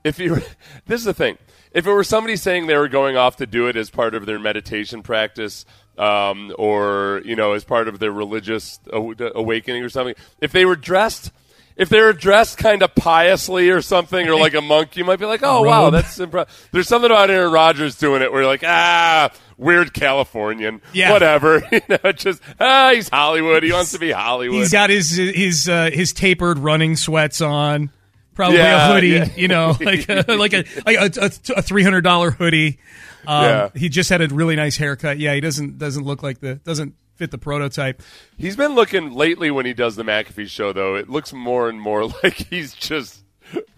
[0.04, 0.36] if you
[0.86, 1.40] this is the thing.
[1.76, 4.26] If it were somebody saying they were going off to do it as part of
[4.26, 5.66] their meditation practice,
[5.98, 10.76] um, or you know, as part of their religious awakening or something, if they were
[10.78, 11.32] dressed.
[11.78, 15.20] If they were dressed kind of piously or something, or like a monk, you might
[15.20, 18.50] be like, "Oh wow, that's impressive." There's something about Aaron Rodgers doing it where you're
[18.50, 21.12] like, "Ah, weird Californian, Yeah.
[21.12, 23.64] whatever." you know, just ah, he's Hollywood.
[23.64, 24.56] He wants to be Hollywood.
[24.60, 27.92] He's got his his uh, his tapered running sweats on,
[28.36, 29.08] probably Yeah, a hoodie.
[29.10, 29.30] yeah.
[29.36, 32.78] You know, like a, like a like a, a, three hundred dollar hoodie.
[33.26, 33.70] Um, Yeah.
[33.76, 35.18] He just had a really nice haircut.
[35.18, 38.04] Yeah, he doesn't doesn't look like the doesn't fit the prototype.
[38.38, 40.96] He's been looking lately when he does the McAfee show, though.
[40.96, 43.24] It looks more and more like he's just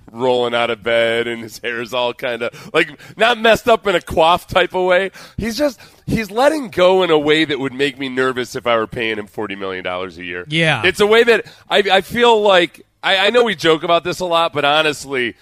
[0.10, 3.94] rolling out of bed and his hair's all kind of like not messed up in
[3.94, 5.12] a coif type of way.
[5.38, 8.78] He's just he's letting go in a way that would make me nervous if I
[8.78, 10.46] were paying him forty million dollars a year.
[10.48, 10.84] Yeah.
[10.86, 14.20] it's a way that I, I feel like I, I know we joke about this
[14.20, 15.36] a lot, but honestly.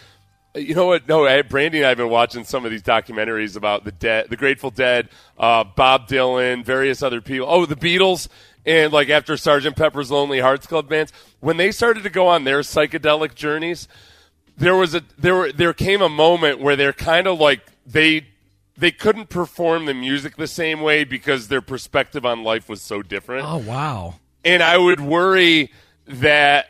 [0.53, 1.05] You know what?
[1.05, 4.27] No, I, Brandy and I have been watching some of these documentaries about the dead,
[4.29, 7.45] the Grateful Dead, uh, Bob Dylan, various other people.
[7.49, 8.29] Oh, the Beatles,
[8.65, 12.45] and like after Sergeant Pepper's Lonely Hearts Club bands, when they started to go on
[12.45, 13.89] their psychedelic journeys,
[14.55, 18.25] there was a there were there came a moment where they're kind of like they
[18.77, 23.01] they couldn't perform the music the same way because their perspective on life was so
[23.01, 24.15] different Oh wow.
[24.45, 25.69] and I would worry
[26.07, 26.67] that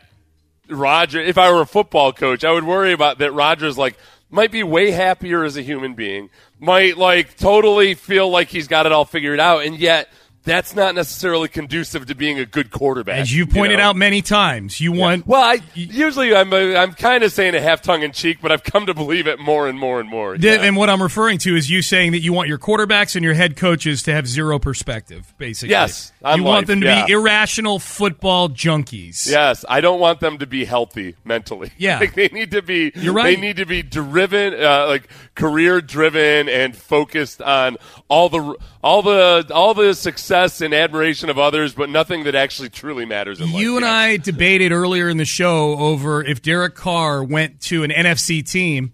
[0.68, 3.96] Roger, if I were a football coach, I would worry about that Rodgers like
[4.30, 8.86] might be way happier as a human being, might like totally feel like he's got
[8.86, 10.08] it all figured out, and yet
[10.46, 13.18] that's not necessarily conducive to being a good quarterback.
[13.18, 13.90] As you pointed know?
[13.90, 15.26] out many times, you want.
[15.26, 18.52] Well, I usually I'm uh, I'm kind of saying it half tongue in cheek, but
[18.52, 20.36] I've come to believe it more and more and more.
[20.36, 20.62] Yeah.
[20.62, 23.34] And what I'm referring to is you saying that you want your quarterbacks and your
[23.34, 25.70] head coaches to have zero perspective, basically.
[25.70, 27.06] Yes, on you want them to yeah.
[27.06, 29.28] be irrational football junkies.
[29.28, 31.72] Yes, I don't want them to be healthy mentally.
[31.76, 31.98] Yeah.
[32.00, 32.92] like they need to be.
[32.94, 33.34] You're right.
[33.34, 37.78] They need to be driven, uh, like career driven, and focused on
[38.08, 38.56] all the
[38.86, 43.40] all the all the success and admiration of others, but nothing that actually truly matters
[43.40, 43.60] in life.
[43.60, 43.92] You and Yes.
[43.92, 48.92] I debated earlier in the show over if Derek Carr went to an NFC team,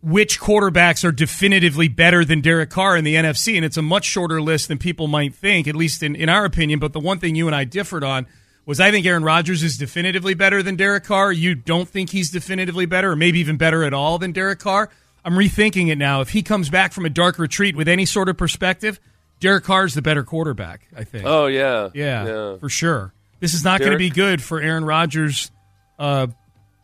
[0.00, 3.56] which quarterbacks are definitively better than Derek Carr in the NFC.
[3.56, 6.44] And it's a much shorter list than people might think, at least in, in our
[6.44, 6.78] opinion.
[6.78, 8.26] But the one thing you and I differed on
[8.64, 11.32] was I think Aaron Rodgers is definitively better than Derek Carr.
[11.32, 14.88] You don't think he's definitively better, or maybe even better at all than Derek Carr.
[15.24, 16.20] I'm rethinking it now.
[16.20, 19.00] If he comes back from a dark retreat with any sort of perspective,
[19.40, 21.24] Derek Carr's the better quarterback, I think.
[21.26, 22.56] Oh yeah, Yeah, yeah.
[22.58, 23.12] for sure.
[23.40, 25.50] This is not going to be good for Aaron Rodgers.
[25.98, 26.28] Uh,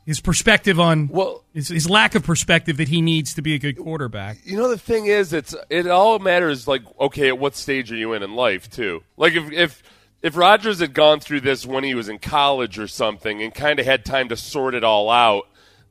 [0.05, 3.59] his perspective on Well- his, his lack of perspective that he needs to be a
[3.59, 4.39] good quarterback.
[4.45, 6.67] You know the thing is, it's it all matters.
[6.69, 9.03] Like, okay, at what stage are you in in life too?
[9.17, 9.83] Like, if if
[10.23, 13.79] if Rodgers had gone through this when he was in college or something, and kind
[13.79, 15.45] of had time to sort it all out,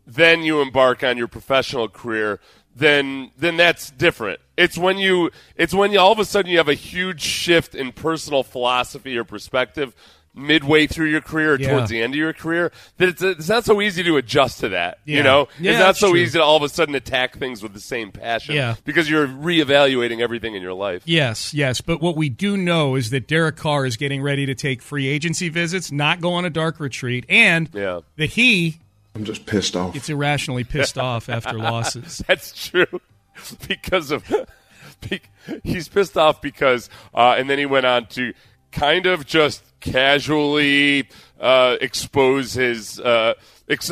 [0.05, 2.39] then you embark on your professional career.
[2.75, 4.39] Then then that's different.
[4.57, 7.75] It's when you it's when you all of a sudden you have a huge shift
[7.75, 9.93] in personal philosophy or perspective
[10.33, 11.71] midway through your career or Yeah.
[11.71, 14.69] towards the end of your career that it's, it's not so easy to adjust to
[14.69, 14.99] that.
[15.03, 15.17] Yeah.
[15.17, 16.19] You know, Yeah, it's not so true.
[16.21, 18.75] easy to all of a sudden attack things with the same passion Yeah.
[18.85, 21.01] because you're reevaluating everything in your life.
[21.05, 21.81] Yes, yes.
[21.81, 25.09] But what we do know is that Derek Carr is getting ready to take free
[25.09, 28.79] agency visits, not go on a dark retreat, and that he
[29.15, 29.93] I'm just pissed off.
[29.93, 32.23] gets irrationally pissed off after losses.
[32.27, 33.01] That's true
[33.67, 34.23] because of
[35.09, 35.21] be-
[35.63, 38.33] he's pissed off because uh, and then he went on to
[38.71, 43.33] kind of just casually uh, expose his uh,
[43.67, 43.91] ex-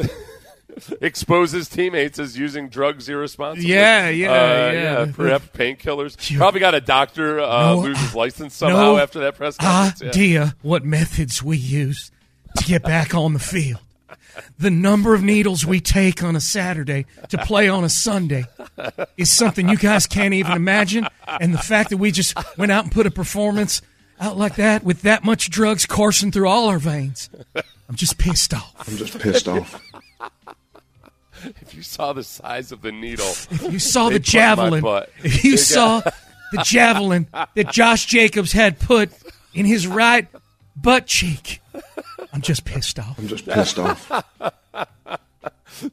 [1.01, 3.69] expose his teammates as using drugs irresponsibly.
[3.73, 5.11] Yeah, yeah, Uh, yeah.
[5.13, 6.37] Perhaps painkillers.
[6.37, 10.01] Probably got a doctor uh, No, lose his license somehow no after that press conference.
[10.01, 10.09] Yeah.
[10.09, 12.11] idea what methods we use
[12.57, 13.81] to get back on the field.
[14.57, 18.45] The number of needles we take on a Saturday to play on a Sunday
[19.17, 21.07] is something you guys can't even imagine.
[21.27, 23.81] And the fact that we just went out and put a performance
[24.19, 27.29] out like that with that much drugs coursing through all our veins,
[27.87, 28.73] I'm just pissed off.
[28.87, 29.81] I'm just pissed off.
[31.61, 34.31] If you saw the size of the needle, If you saw the They put my
[34.31, 39.09] javelin, if you saw the javelin that Josh Jacobs had put
[39.53, 40.27] in his right
[40.81, 41.61] butt cheek,
[42.33, 43.17] I'm just pissed off.
[43.17, 44.09] I'm just pissed off.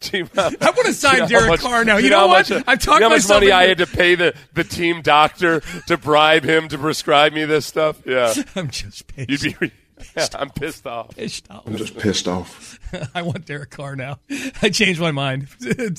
[0.01, 1.99] Gee, uh, I want to sign You Derek much- Carr now.
[1.99, 2.51] do You know, how what?
[2.51, 4.35] much- uh, I've do talked you know how much money I had to pay the,
[4.55, 8.01] the team doctor to bribe him to prescribe me this stuff.
[8.05, 9.45] Yeah, I'm just pissed.
[9.45, 9.71] you'd be.
[10.17, 11.15] Yeah, I'm pissed off.
[11.15, 11.67] pissed off.
[11.67, 12.79] I'm just pissed off.
[13.15, 14.19] I want Derek Carr now.
[14.61, 15.49] I changed my mind.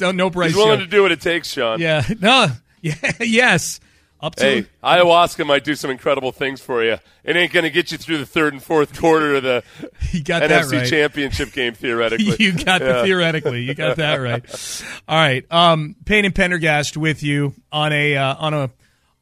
[0.01, 0.49] No price.
[0.49, 0.85] He's willing show.
[0.85, 1.79] to do what it takes, Sean.
[1.79, 2.03] Yeah.
[2.19, 2.47] No.
[2.81, 2.93] Yeah.
[3.19, 3.79] Yes.
[4.19, 6.97] Up to Hey, ayahuasca might do some incredible things for you.
[7.23, 9.63] It ain't going to get you through the third and fourth quarter of the
[10.11, 10.89] You got that NFC right.
[10.89, 12.35] Championship game, theoretically.
[12.39, 13.61] you got the theoretically.
[13.61, 14.83] You got that right.
[15.07, 15.45] All right.
[15.51, 18.71] Um, Payne and Pendergast with you on a uh, on a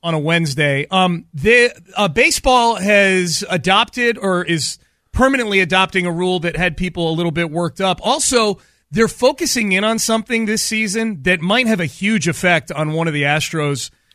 [0.01, 0.87] on a Wednesday.
[0.89, 4.77] Um, the uh, baseball has adopted or is
[5.11, 7.99] permanently adopting a rule that had people a little bit worked up.
[8.03, 8.59] Also,
[8.91, 13.07] they're focusing in on something this season that might have a huge effect on one
[13.07, 13.89] of the Astros'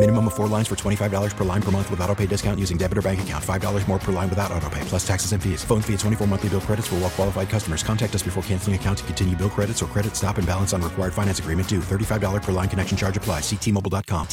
[0.00, 2.76] Minimum of four lines for $25 per line per month with auto pay discount using
[2.78, 3.44] debit or bank account.
[3.44, 5.64] $5 more per line without auto pay, plus taxes and fees.
[5.64, 7.82] Phone fee at 24 monthly bill credits for all well qualified customers.
[7.82, 10.82] Contact us before canceling account to continue bill credits or credit stop and balance on
[10.82, 11.80] required finance agreement due.
[11.80, 13.40] $35 per line connection charge apply.
[13.40, 14.28] Ctmobile.com.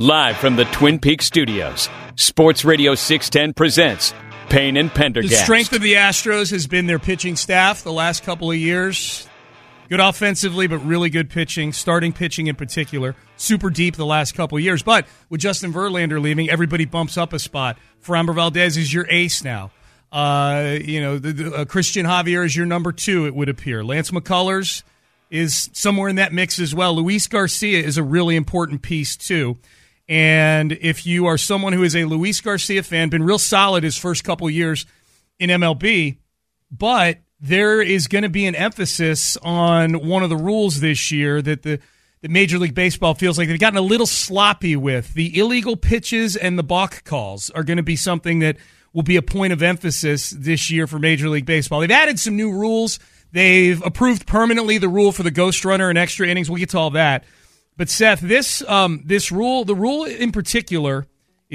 [0.00, 4.12] Live from the Twin Peaks studios, Sports Radio 610 presents
[4.50, 5.32] Payne and Pendergast.
[5.32, 9.26] The strength of the Astros has been their pitching staff the last couple of years.
[9.88, 13.14] Good offensively, but really good pitching, starting pitching in particular.
[13.36, 14.82] Super deep the last couple years.
[14.82, 17.78] But with Justin Verlander leaving, everybody bumps up a spot.
[18.04, 19.70] Framber Valdez is your ace now.
[20.10, 23.84] Uh, you know, the, the, uh, Christian Javier is your number two, it would appear.
[23.84, 24.82] Lance McCullers
[25.30, 26.94] is somewhere in that mix as well.
[26.96, 29.58] Luis Garcia is a really important piece, too.
[30.08, 33.96] And if you are someone who is a Luis Garcia fan, been real solid his
[33.96, 34.86] first couple years
[35.38, 36.18] in MLB,
[36.70, 41.42] but there is going to be an emphasis on one of the rules this year
[41.42, 41.80] that the
[42.22, 45.12] that Major League Baseball feels like they've gotten a little sloppy with.
[45.14, 48.56] The illegal pitches and the balk calls are going to be something that
[48.94, 51.80] will be a point of emphasis this year for Major League Baseball.
[51.80, 52.98] They've added some new rules.
[53.32, 56.48] They've approved permanently the rule for the ghost runner and extra innings.
[56.48, 57.24] We'll get to all that.
[57.76, 61.06] But Seth, this um, this rule, the rule in particular,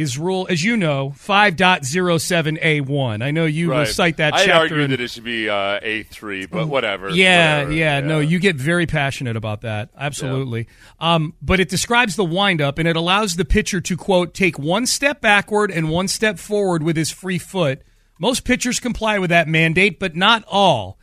[0.02, 3.22] is rule as you know five point zero seven a one.
[3.22, 3.80] I know you right.
[3.80, 4.34] will cite that.
[4.34, 7.10] I chapter argue in- that it should be uh, a three, but whatever.
[7.10, 7.74] yeah, Whatever.
[7.74, 9.90] yeah, no, you get very passionate about that.
[9.98, 10.68] Absolutely.
[11.00, 14.86] Um, but it describes the windup and it allows the pitcher to, quote, take one
[14.86, 17.82] step backward and one step forward with his free foot.
[18.20, 20.98] Most pitchers comply with that mandate, but not all.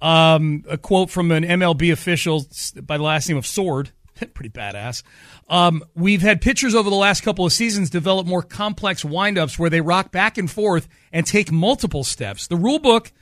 [0.00, 2.46] Um, a quote from an MLB official
[2.82, 3.90] by the last name of Sword.
[4.34, 5.02] Pretty badass.
[5.48, 9.70] Um, we've had pitchers over the last couple of seasons develop more complex windups where
[9.70, 12.46] they rock back and forth and take multiple steps.
[12.46, 13.12] The rule book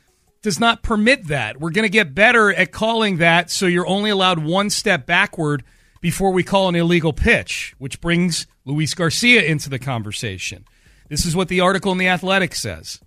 [0.43, 1.61] does not permit that.
[1.61, 5.65] We're going to get better at calling that so you're only allowed one step backward
[6.01, 10.65] before we call an illegal pitch, which brings Luis Garcia into the conversation.
[11.09, 13.01] This is what the article in The Athletic says.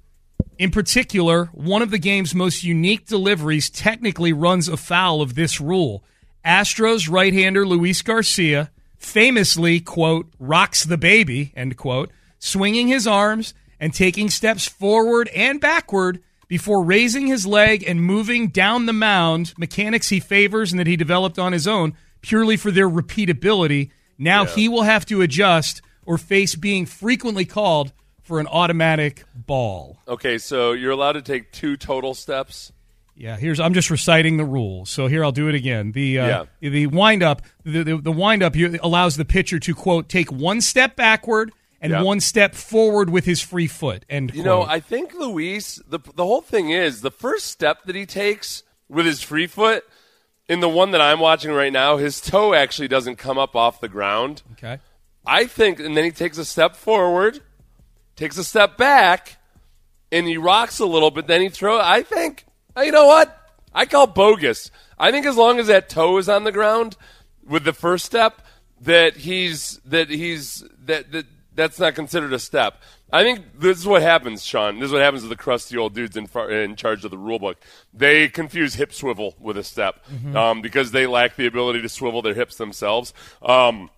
[0.57, 6.03] In particular, one of the game's most unique deliveries technically runs afoul of this rule.
[6.49, 13.53] Astros right hander Luis Garcia famously, quote, rocks the baby, end quote, swinging his arms
[13.79, 19.53] and taking steps forward and backward before raising his leg and moving down the mound,
[19.59, 23.91] mechanics he favors and that he developed on his own purely for their repeatability.
[24.17, 24.55] Now Yeah.
[24.55, 27.93] he will have to adjust or face being frequently called
[28.23, 29.99] for an automatic ball.
[30.07, 32.71] Okay, so you're allowed to take two total steps.
[33.19, 34.89] Yeah, here's I'm just reciting the rules.
[34.89, 35.91] So here I'll do it again.
[35.91, 40.31] The uh, the windup the, the the windup you- allows the pitcher to quote take
[40.31, 41.51] one step backward
[41.81, 42.01] and Yeah.
[42.01, 44.05] one step forward with his free foot.
[44.09, 45.81] And You know, I think Luis.
[45.87, 49.83] The the whole thing is the first step that he takes with his free foot.
[50.47, 53.81] In the one that I'm watching right now, his toe actually doesn't come up off
[53.81, 54.41] the ground.
[54.53, 54.79] okay.
[55.25, 57.41] I think, and then he takes a step forward,
[58.15, 59.37] takes a step back,
[60.11, 61.81] and he rocks a little, but then he throws.
[61.83, 62.45] I think,
[62.77, 63.35] you know what?
[63.73, 64.71] I call bogus.
[64.97, 66.97] I think as long as that toe is on the ground
[67.47, 68.41] with the first step,
[68.81, 72.81] that he's that he's that that that's not considered a step.
[73.11, 74.79] I think this is what happens, Sean.
[74.79, 77.17] This is what happens to the crusty old dudes in, far, in charge of the
[77.17, 77.57] rule book.
[77.93, 80.35] They confuse hip swivel with a step Mhm.
[80.35, 83.13] um, because they lack the ability to swivel their hips themselves.
[83.41, 83.89] Um,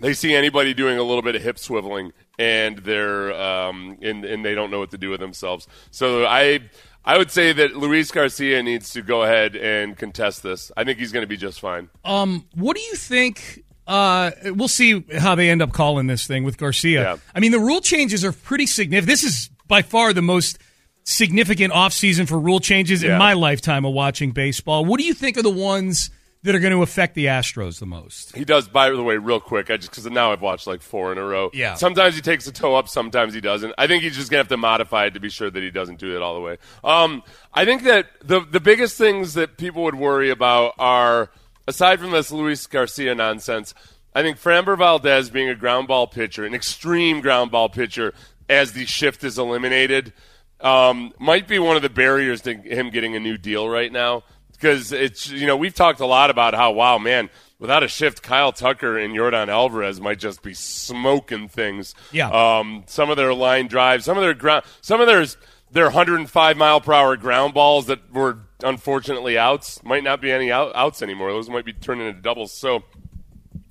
[0.00, 4.44] they see anybody doing a little bit of hip swiveling and they're um, and, and
[4.44, 5.68] they don't know what to do with themselves.
[5.92, 6.68] So I
[7.04, 10.70] I would say that Luis Garcia needs to go ahead and contest this.
[10.76, 11.88] I think he's going to be just fine.
[12.04, 13.64] Um, what do you think?
[13.86, 17.02] Uh, we'll see how they end up calling this thing with Garcia.
[17.02, 17.16] Yeah.
[17.34, 19.08] I mean, the rule changes are pretty significant.
[19.08, 20.58] This is by far the most
[21.04, 23.14] significant offseason for rule changes Yeah.
[23.14, 24.84] in my lifetime of watching baseball.
[24.84, 26.10] What do you think are the ones
[26.42, 28.34] that are going to affect the Astros the most?
[28.34, 29.70] He does, by the way, real quick.
[29.70, 31.50] I just because now I've watched like four in a row.
[31.52, 31.74] Yeah.
[31.74, 33.74] Sometimes he takes the toe up, sometimes he doesn't.
[33.78, 35.98] I think he's just gonna have to modify it to be sure that he doesn't
[35.98, 36.58] do it all the way.
[36.82, 37.22] Um,
[37.54, 41.30] I think that the the biggest things that people would worry about are
[41.66, 43.74] aside from this Luis Garcia nonsense.
[44.14, 48.12] I think Framber Valdez being a ground ball pitcher, an extreme ground ball pitcher,
[48.48, 50.12] as the shift is eliminated,
[50.60, 54.22] um, might be one of the barriers to him getting a new deal right now
[54.62, 58.22] because it's you know we've talked a lot about how wow man without a shift
[58.22, 61.94] Kyle Tucker and Yordan Alvarez might just be smoking things.
[62.10, 62.28] Yeah.
[62.30, 65.26] Um, some of their line drives, some of their ground, some of their
[65.72, 70.52] their 105 mile per hour ground balls that were unfortunately outs might not be any
[70.52, 71.32] out, outs anymore.
[71.32, 72.52] Those might be turning into doubles.
[72.52, 72.84] So,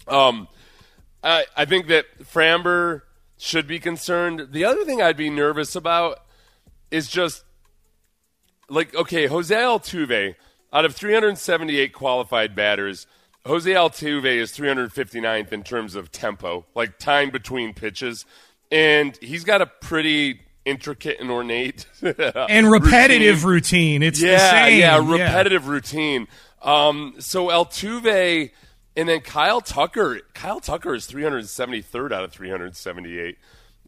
[0.07, 0.47] um,
[1.23, 3.03] I, I think that Framber
[3.37, 4.47] should be concerned.
[4.51, 6.23] The other thing I'd be nervous about
[6.89, 7.43] is just
[8.67, 10.35] like okay, Jose Altuve
[10.73, 13.07] out of 378 qualified batters,
[13.45, 18.25] Jose Altuve is 359th in terms of tempo, like time between pitches,
[18.71, 24.01] and he's got a pretty intricate and ornate and repetitive routine.
[24.01, 24.03] routine.
[24.03, 24.79] It's yeah, the same.
[24.79, 26.27] yeah, repetitive routine.
[26.61, 28.51] Um, so Altuve
[28.95, 30.21] and then Kyle Tucker.
[30.33, 33.37] Kyle Tucker is 373rd out of 378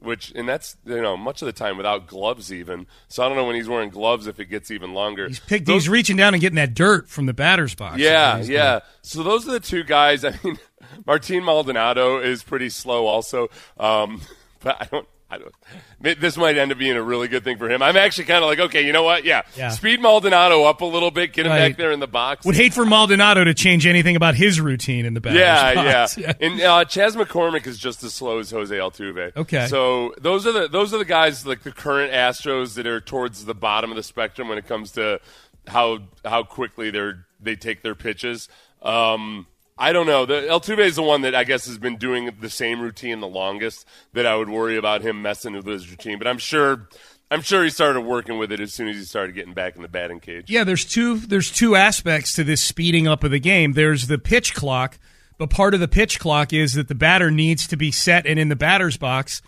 [0.03, 2.87] which and that's you know much of the time without gloves even.
[3.07, 5.27] So I don't know when he's wearing gloves if it gets even longer.
[5.27, 5.65] He's picked.
[5.65, 7.97] Those, he's reaching down and getting that dirt from the batter's box.
[7.97, 8.81] Yeah, yeah.
[9.01, 10.25] So those are the two guys.
[10.25, 10.59] I mean,
[11.05, 13.49] Martin Maldonado is pretty slow also,
[13.79, 14.21] um,
[14.59, 15.07] but I don't.
[15.33, 16.19] I don't.
[16.19, 17.81] This might end up being a really good thing for him.
[17.81, 19.23] I'm actually kind of like, okay, you know what?
[19.25, 19.69] Yeah, Yeah.
[19.69, 21.69] speed Maldonado up a little bit, get him Right.
[21.69, 22.45] back there in the box.
[22.45, 26.17] Would hate for Maldonado to change anything about his routine in the batter's yeah, box.
[26.17, 29.35] yeah, And uh, Chas McCormick is just as slow as Jose Altuve.
[29.35, 29.67] Okay.
[29.67, 33.45] So those are the those are the guys like the current Astros that are towards
[33.45, 35.19] the bottom of the spectrum when it comes to
[35.67, 38.49] how how quickly they're they take their pitches.
[38.81, 39.47] Um,
[39.77, 40.25] I don't know.
[40.25, 43.27] The Altuve is the one that I guess has been doing the same routine the
[43.27, 43.85] longest.
[44.13, 46.17] That I would worry about him messing with his routine.
[46.17, 46.87] But I'm sure.
[47.31, 49.81] I'm sure he started working with it as soon as he started getting back in
[49.81, 50.51] the batting cage.
[50.51, 53.73] Yeah, there's two there's two aspects to this speeding up of the game.
[53.73, 54.99] There's the pitch clock,
[55.39, 58.37] but part of the pitch clock is that the batter needs to be set and
[58.37, 59.41] in the batter's box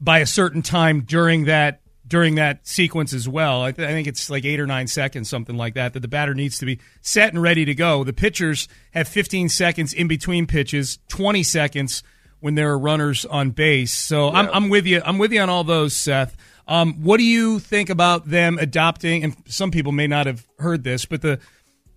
[0.00, 3.62] by a certain time during that during that sequence as well.
[3.62, 5.92] I, th- I think it's like eight or nine seconds, something like that.
[5.92, 8.02] That the batter needs to be set and ready to go.
[8.02, 12.02] The pitchers have 15 seconds in between pitches, 20 seconds
[12.40, 13.92] when there are runners on base.
[13.92, 15.02] So I'm, I'm with you.
[15.04, 16.36] I'm with you on all those, Seth.
[16.66, 19.24] Um, what do you think about them adopting?
[19.24, 21.40] And some people may not have heard this, but the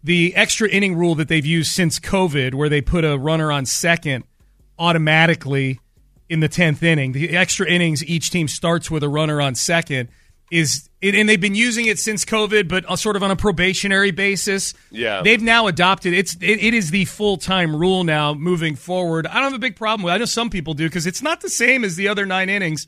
[0.03, 3.67] the extra inning rule that they've used since COVID, where they put a runner on
[3.67, 4.23] second
[4.79, 5.79] automatically
[6.31, 7.11] in the tenth inning.
[7.11, 10.07] The extra innings each team starts with a runner on second
[10.49, 14.11] is, and they've been using it since COVID, but uh, sort of on a probationary
[14.11, 14.73] basis.
[14.91, 15.21] Yeah.
[15.23, 19.27] they've now adopted it's it, it is the full time rule now moving forward.
[19.27, 20.13] I don't have a big problem with.
[20.13, 20.15] it.
[20.15, 22.87] I know some people do because it's not the same as the other nine innings.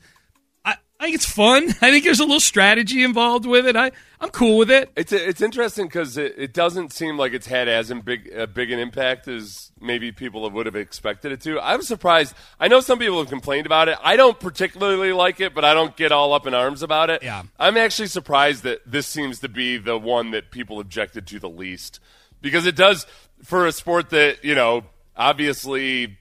[1.04, 1.68] I, think it's fun.
[1.82, 3.76] I think there's a little strategy involved with it.
[3.76, 4.90] I I'm cool with it.
[4.96, 8.70] It's it's interesting because it, it doesn't seem like it's had as big a big
[8.70, 11.60] an impact as maybe people would have expected it to.
[11.60, 12.34] I was surprised.
[12.58, 13.98] I know some people have complained about it.
[14.02, 17.22] I don't particularly like it, but I don't get all up in arms about it.
[17.22, 17.42] Yeah.
[17.58, 21.50] I'm actually surprised that this seems to be the one that people objected to the
[21.50, 22.00] least
[22.40, 23.06] because it does
[23.42, 24.84] for a sport that you know
[25.14, 26.16] obviously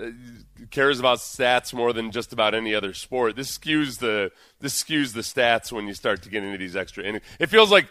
[0.00, 0.10] uh,
[0.70, 3.36] cares about stats more than just about any other sport.
[3.36, 4.30] This skews the
[4.60, 7.24] this skews the stats when you start to get into these extra innings.
[7.38, 7.88] It feels like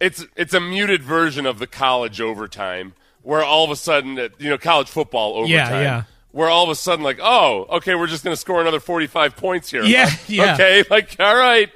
[0.00, 4.50] it's it's a muted version of the college overtime where all of a sudden you
[4.50, 5.50] know college football overtime.
[5.50, 6.02] Yeah, yeah.
[6.32, 9.36] Where all of a sudden, like, oh, okay, we're just going to score another forty-five
[9.36, 9.82] points here.
[9.82, 10.54] Yeah, yeah.
[10.54, 11.68] Okay, like, all right.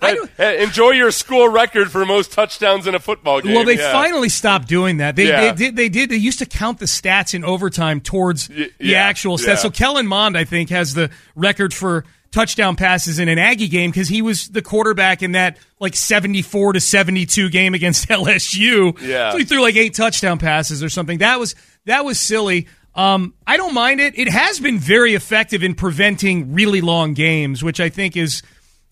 [0.00, 3.54] Hey, uh, Enjoy your school record for most touchdowns in a football game.
[3.54, 3.92] Well, they Yeah.
[3.92, 5.14] finally stopped doing that.
[5.16, 5.40] They, Yeah.
[5.40, 5.76] they did.
[5.76, 6.10] They did.
[6.10, 9.46] They used to count the stats in overtime towards the yeah, actual stats.
[9.46, 9.54] yeah.
[9.56, 13.90] So Kellen Mond, I think, has the record for touchdown passes in an Aggie game
[13.90, 19.00] because he was the quarterback in that like seventy-four to seventy-two game against LSU.
[19.00, 19.30] Yeah.
[19.32, 21.18] So he threw like eight touchdown passes or something.
[21.18, 21.54] That was
[21.86, 22.66] that was silly.
[22.94, 24.18] Um, I don't mind it.
[24.18, 28.42] It has been very effective in preventing really long games, which I think is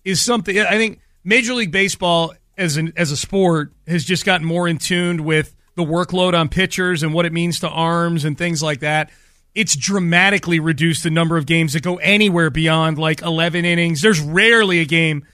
[0.04, 0.58] is something.
[0.58, 4.78] I think Major League Baseball as an as a sport has just gotten more in
[4.78, 8.80] tune with the workload on pitchers and what it means to arms and things like
[8.80, 9.10] that.
[9.54, 14.00] It's dramatically reduced the number of games that go anywhere beyond like 11 innings.
[14.00, 15.26] There's rarely a game.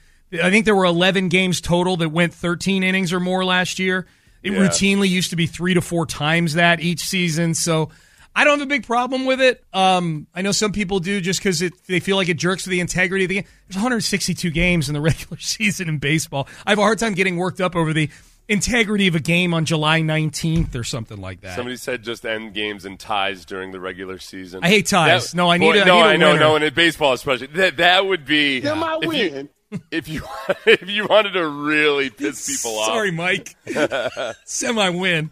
[0.43, 4.07] I think there were 11 games total that went 13 innings or more last year.
[4.43, 4.59] It Yeah.
[4.59, 7.53] routinely used to be three to four times that each season.
[7.53, 7.89] So
[8.37, 9.63] I don't have a big problem with it.
[9.73, 11.57] Um, I know some people do just because
[11.87, 13.45] they feel like it jerks to the integrity of the game.
[13.67, 16.47] There's 162 games in the regular season in baseball.
[16.65, 18.09] I have a hard time getting worked up over the
[18.47, 21.55] integrity of a game on July 19th or something like that.
[21.55, 24.61] Somebody said just end games and ties during the regular season.
[24.63, 25.33] I hate ties.
[25.35, 26.39] No, I need Boy, a- I no, need a I know, winner.
[26.39, 28.59] no, and in baseball especially, that that would be.
[28.61, 29.49] Them I if you- win.
[29.91, 30.21] If you
[30.65, 33.55] if you wanted to really piss people off, Sorry, Mike.
[34.45, 35.31] Semi win.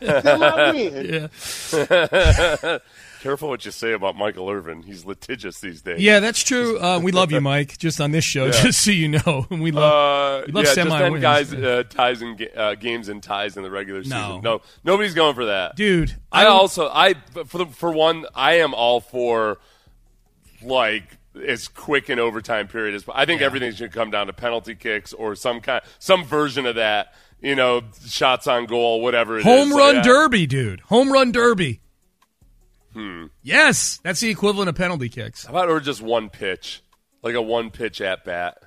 [0.00, 1.28] Yeah.
[3.20, 4.82] Careful what you say about Michael Irvin.
[4.82, 6.00] He's litigious these days.
[6.00, 6.80] Yeah, that's true.
[6.80, 7.76] Uh, we love you, Mike.
[7.76, 8.52] Just on this show, Yeah.
[8.62, 11.22] just so you know, we love Uh, we love yeah, semi just end wins.
[11.22, 14.18] guys uh, ties and uh, games and ties in the regular season.
[14.18, 14.40] No.
[14.40, 17.14] No, nobody's going for that, Dude, I, I also I
[17.44, 19.58] for the, for one I am all for
[20.62, 24.74] like as quick an overtime period as I think everything should come down to penalty
[24.74, 27.14] kicks or some kind some version of that.
[27.42, 29.36] You know, shots on goal, whatever.
[29.36, 29.44] it is.
[29.44, 30.02] home So, run yeah.
[30.02, 30.80] derby, dude.
[30.80, 31.80] Home run derby.
[32.92, 33.26] Hmm.
[33.42, 35.44] Yes, that's the equivalent of penalty kicks.
[35.44, 36.82] How about or just one pitch,
[37.22, 38.58] like a one pitch at bat?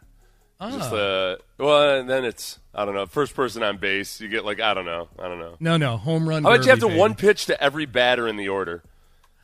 [0.61, 0.95] Just Ah.
[0.95, 3.05] uh, well, and then it's I don't know.
[3.05, 5.55] First person on base, you get like I don't know, I don't know.
[5.59, 6.43] No, no, home run.
[6.43, 8.81] How about you have to derby, one pitch to every batter in the order?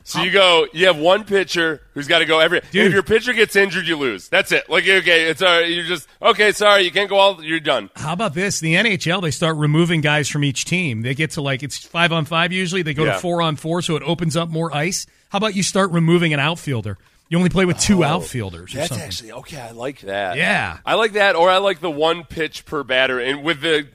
[0.04, 2.60] So you go, you have one pitcher who's got to go every.
[2.72, 2.86] Dude.
[2.86, 4.28] if your pitcher gets injured, you lose.
[4.28, 4.68] That's it.
[4.68, 5.68] Like okay, it's all right.
[5.70, 6.52] You're just okay.
[6.52, 7.44] Sorry, you can't go all.
[7.44, 7.90] You're done.
[7.94, 8.60] How about this?
[8.60, 11.02] The NHL they start removing guys from each team.
[11.02, 12.82] They get to like it's five on five usually.
[12.82, 13.12] They go Yeah.
[13.14, 15.06] to four on four, so it opens up more ice.
[15.30, 16.96] How about you start removing an outfielder?
[17.28, 18.74] You only play with two oh, outfielders.
[18.74, 19.06] Or Oh, That's something.
[19.06, 19.60] actually okay.
[19.60, 20.36] I like that.
[20.36, 20.78] Yeah.
[20.84, 23.86] I like that, or I like the one pitch per batter, and with the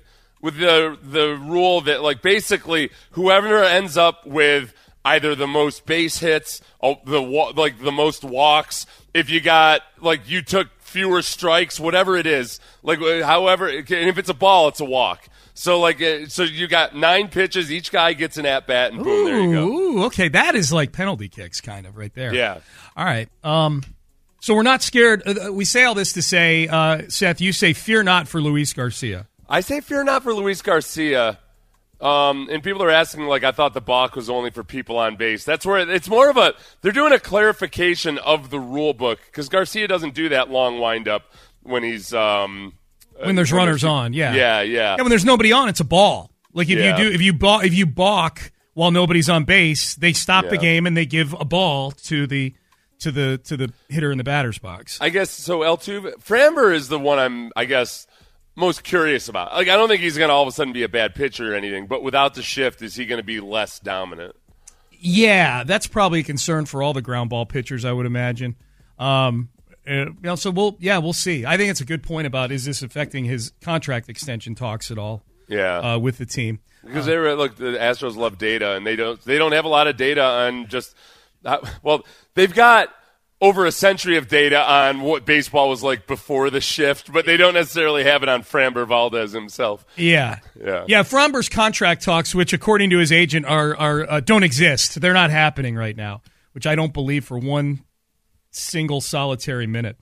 [0.42, 4.74] with the the rule that like basically whoever ends up with
[5.06, 10.28] either the most base hits, oh, the like the most walks, if you got like
[10.28, 14.68] you took fewer strikes, whatever it is, like uh, however, and if it's a ball,
[14.68, 15.30] it's a walk.
[15.54, 19.04] So like, uh, so you got nine pitches, each guy gets an at bat, and
[19.04, 19.68] boom, there you go.
[19.68, 22.34] Ooh, okay, that is like penalty kicks, kind of right there.
[22.34, 22.60] Yeah.
[22.98, 23.30] All right.
[23.44, 23.84] Um,
[24.42, 25.24] so we're not scared.
[25.26, 28.74] Uh, we say all this to say, uh, Seth, you say fear not for Luis
[28.74, 29.28] Garcia.
[29.48, 31.40] I say fear not for Luis Garcia.
[32.02, 35.16] Um, and people are asking, like, I thought the balk was only for people on
[35.16, 35.44] base.
[35.46, 36.54] That's where it's more of a.
[36.82, 41.24] They're doing a clarification of the rule book because Garcia doesn't do that long windup
[41.64, 42.74] when he's um,
[43.24, 44.96] When there's uh, runners on, yeah, yeah, yeah.
[44.98, 46.32] Yeah, when there's nobody on, it's a ball.
[46.54, 46.98] Like if Yeah.
[46.98, 50.58] you do, if you balk, if you balk while nobody's on base, they stop the
[50.58, 52.54] game and they give a ball to the
[53.00, 54.98] to the to the hitter in the batter's box.
[55.02, 55.64] I guess so.
[55.64, 58.06] L two Framber is the one I'm, I guess,
[58.56, 59.54] most curious about.
[59.54, 61.54] Like, I don't think he's going to all of a sudden be a bad pitcher
[61.54, 64.36] or anything, but without the shift, is he going to be less dominant?
[64.92, 68.56] Yeah, that's probably a concern for all the ground ball pitchers, I would imagine.
[68.98, 69.50] Um,
[69.88, 71.46] uh, you know, so we'll yeah, we'll see.
[71.46, 74.98] I think it's a good point about is this affecting his contract extension talks at
[74.98, 75.24] all?
[75.48, 75.78] Yeah.
[75.78, 76.60] uh, with the team.
[76.84, 79.68] Because they were look, the Astros love data, and they don't they don't have a
[79.68, 80.96] lot of data on just
[81.44, 82.90] uh, well, they've got
[83.42, 87.36] over a century of data on what baseball was like before the shift, but they
[87.38, 89.86] don't necessarily have it on Framber Valdez himself.
[89.98, 90.86] Yeah, Yeah.
[90.88, 91.04] yeah.
[91.04, 95.02] Framber's contract talks, which according to his agent are are uh, don't exist.
[95.02, 96.22] They're not happening right now,
[96.54, 97.84] which I don't believe for one
[98.52, 99.98] single solitary minute.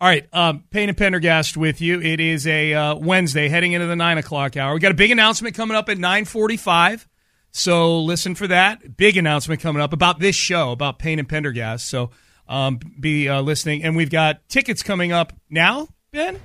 [0.00, 2.00] All right, um, Payne and Pendergast with you.
[2.02, 4.74] It is a uh, Wednesday, heading into the nine o'clock hour.
[4.74, 7.06] We got a big announcement coming up at nine forty-five.
[7.52, 11.86] So listen for that big announcement coming up about this show about Payne and Pendergast.
[11.88, 12.10] So
[12.48, 15.88] um, be uh, listening, and we've got tickets coming up now.
[16.12, 16.40] Ben,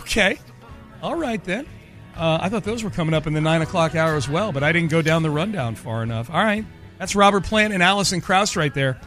[0.00, 0.38] okay,
[1.02, 1.66] all right then.
[2.16, 4.64] Uh, I thought those were coming up in the nine o'clock hour as well, but
[4.64, 6.30] I didn't go down the rundown far enough.
[6.30, 6.64] All right,
[6.98, 9.00] that's Robert Plant and Alison Krauss right there.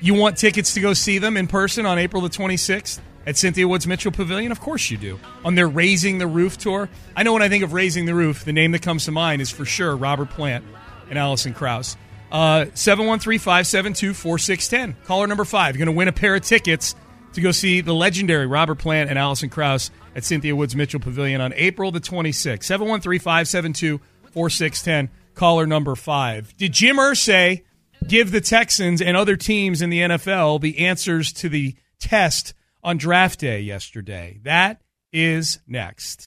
[0.00, 3.68] You want tickets to go see them in person on April the 26th at Cynthia
[3.68, 4.52] Woods Mitchell Pavilion?
[4.52, 5.18] Of course you do.
[5.44, 6.88] On their Raising the Roof tour.
[7.14, 9.42] I know when I think of Raising the Roof, the name that comes to mind
[9.42, 10.64] is for sure Robert Plant
[11.08, 11.96] and Alison Krauss.
[12.32, 14.96] Uh, 713 572 4610.
[15.04, 15.76] Caller number five.
[15.76, 16.94] You're going to win a pair of tickets
[17.34, 21.42] to go see the legendary Robert Plant and Alison Krauss at Cynthia Woods Mitchell Pavilion
[21.42, 22.64] on April the 26th.
[22.64, 24.00] 713 572
[24.32, 25.10] 4610.
[25.34, 26.56] Caller number five.
[26.56, 27.64] Did Jim Irsay
[28.08, 32.96] give the Texans and other teams in the NFL the answers to the test on
[32.96, 34.40] draft day yesterday?
[34.42, 34.80] That
[35.12, 36.26] is next.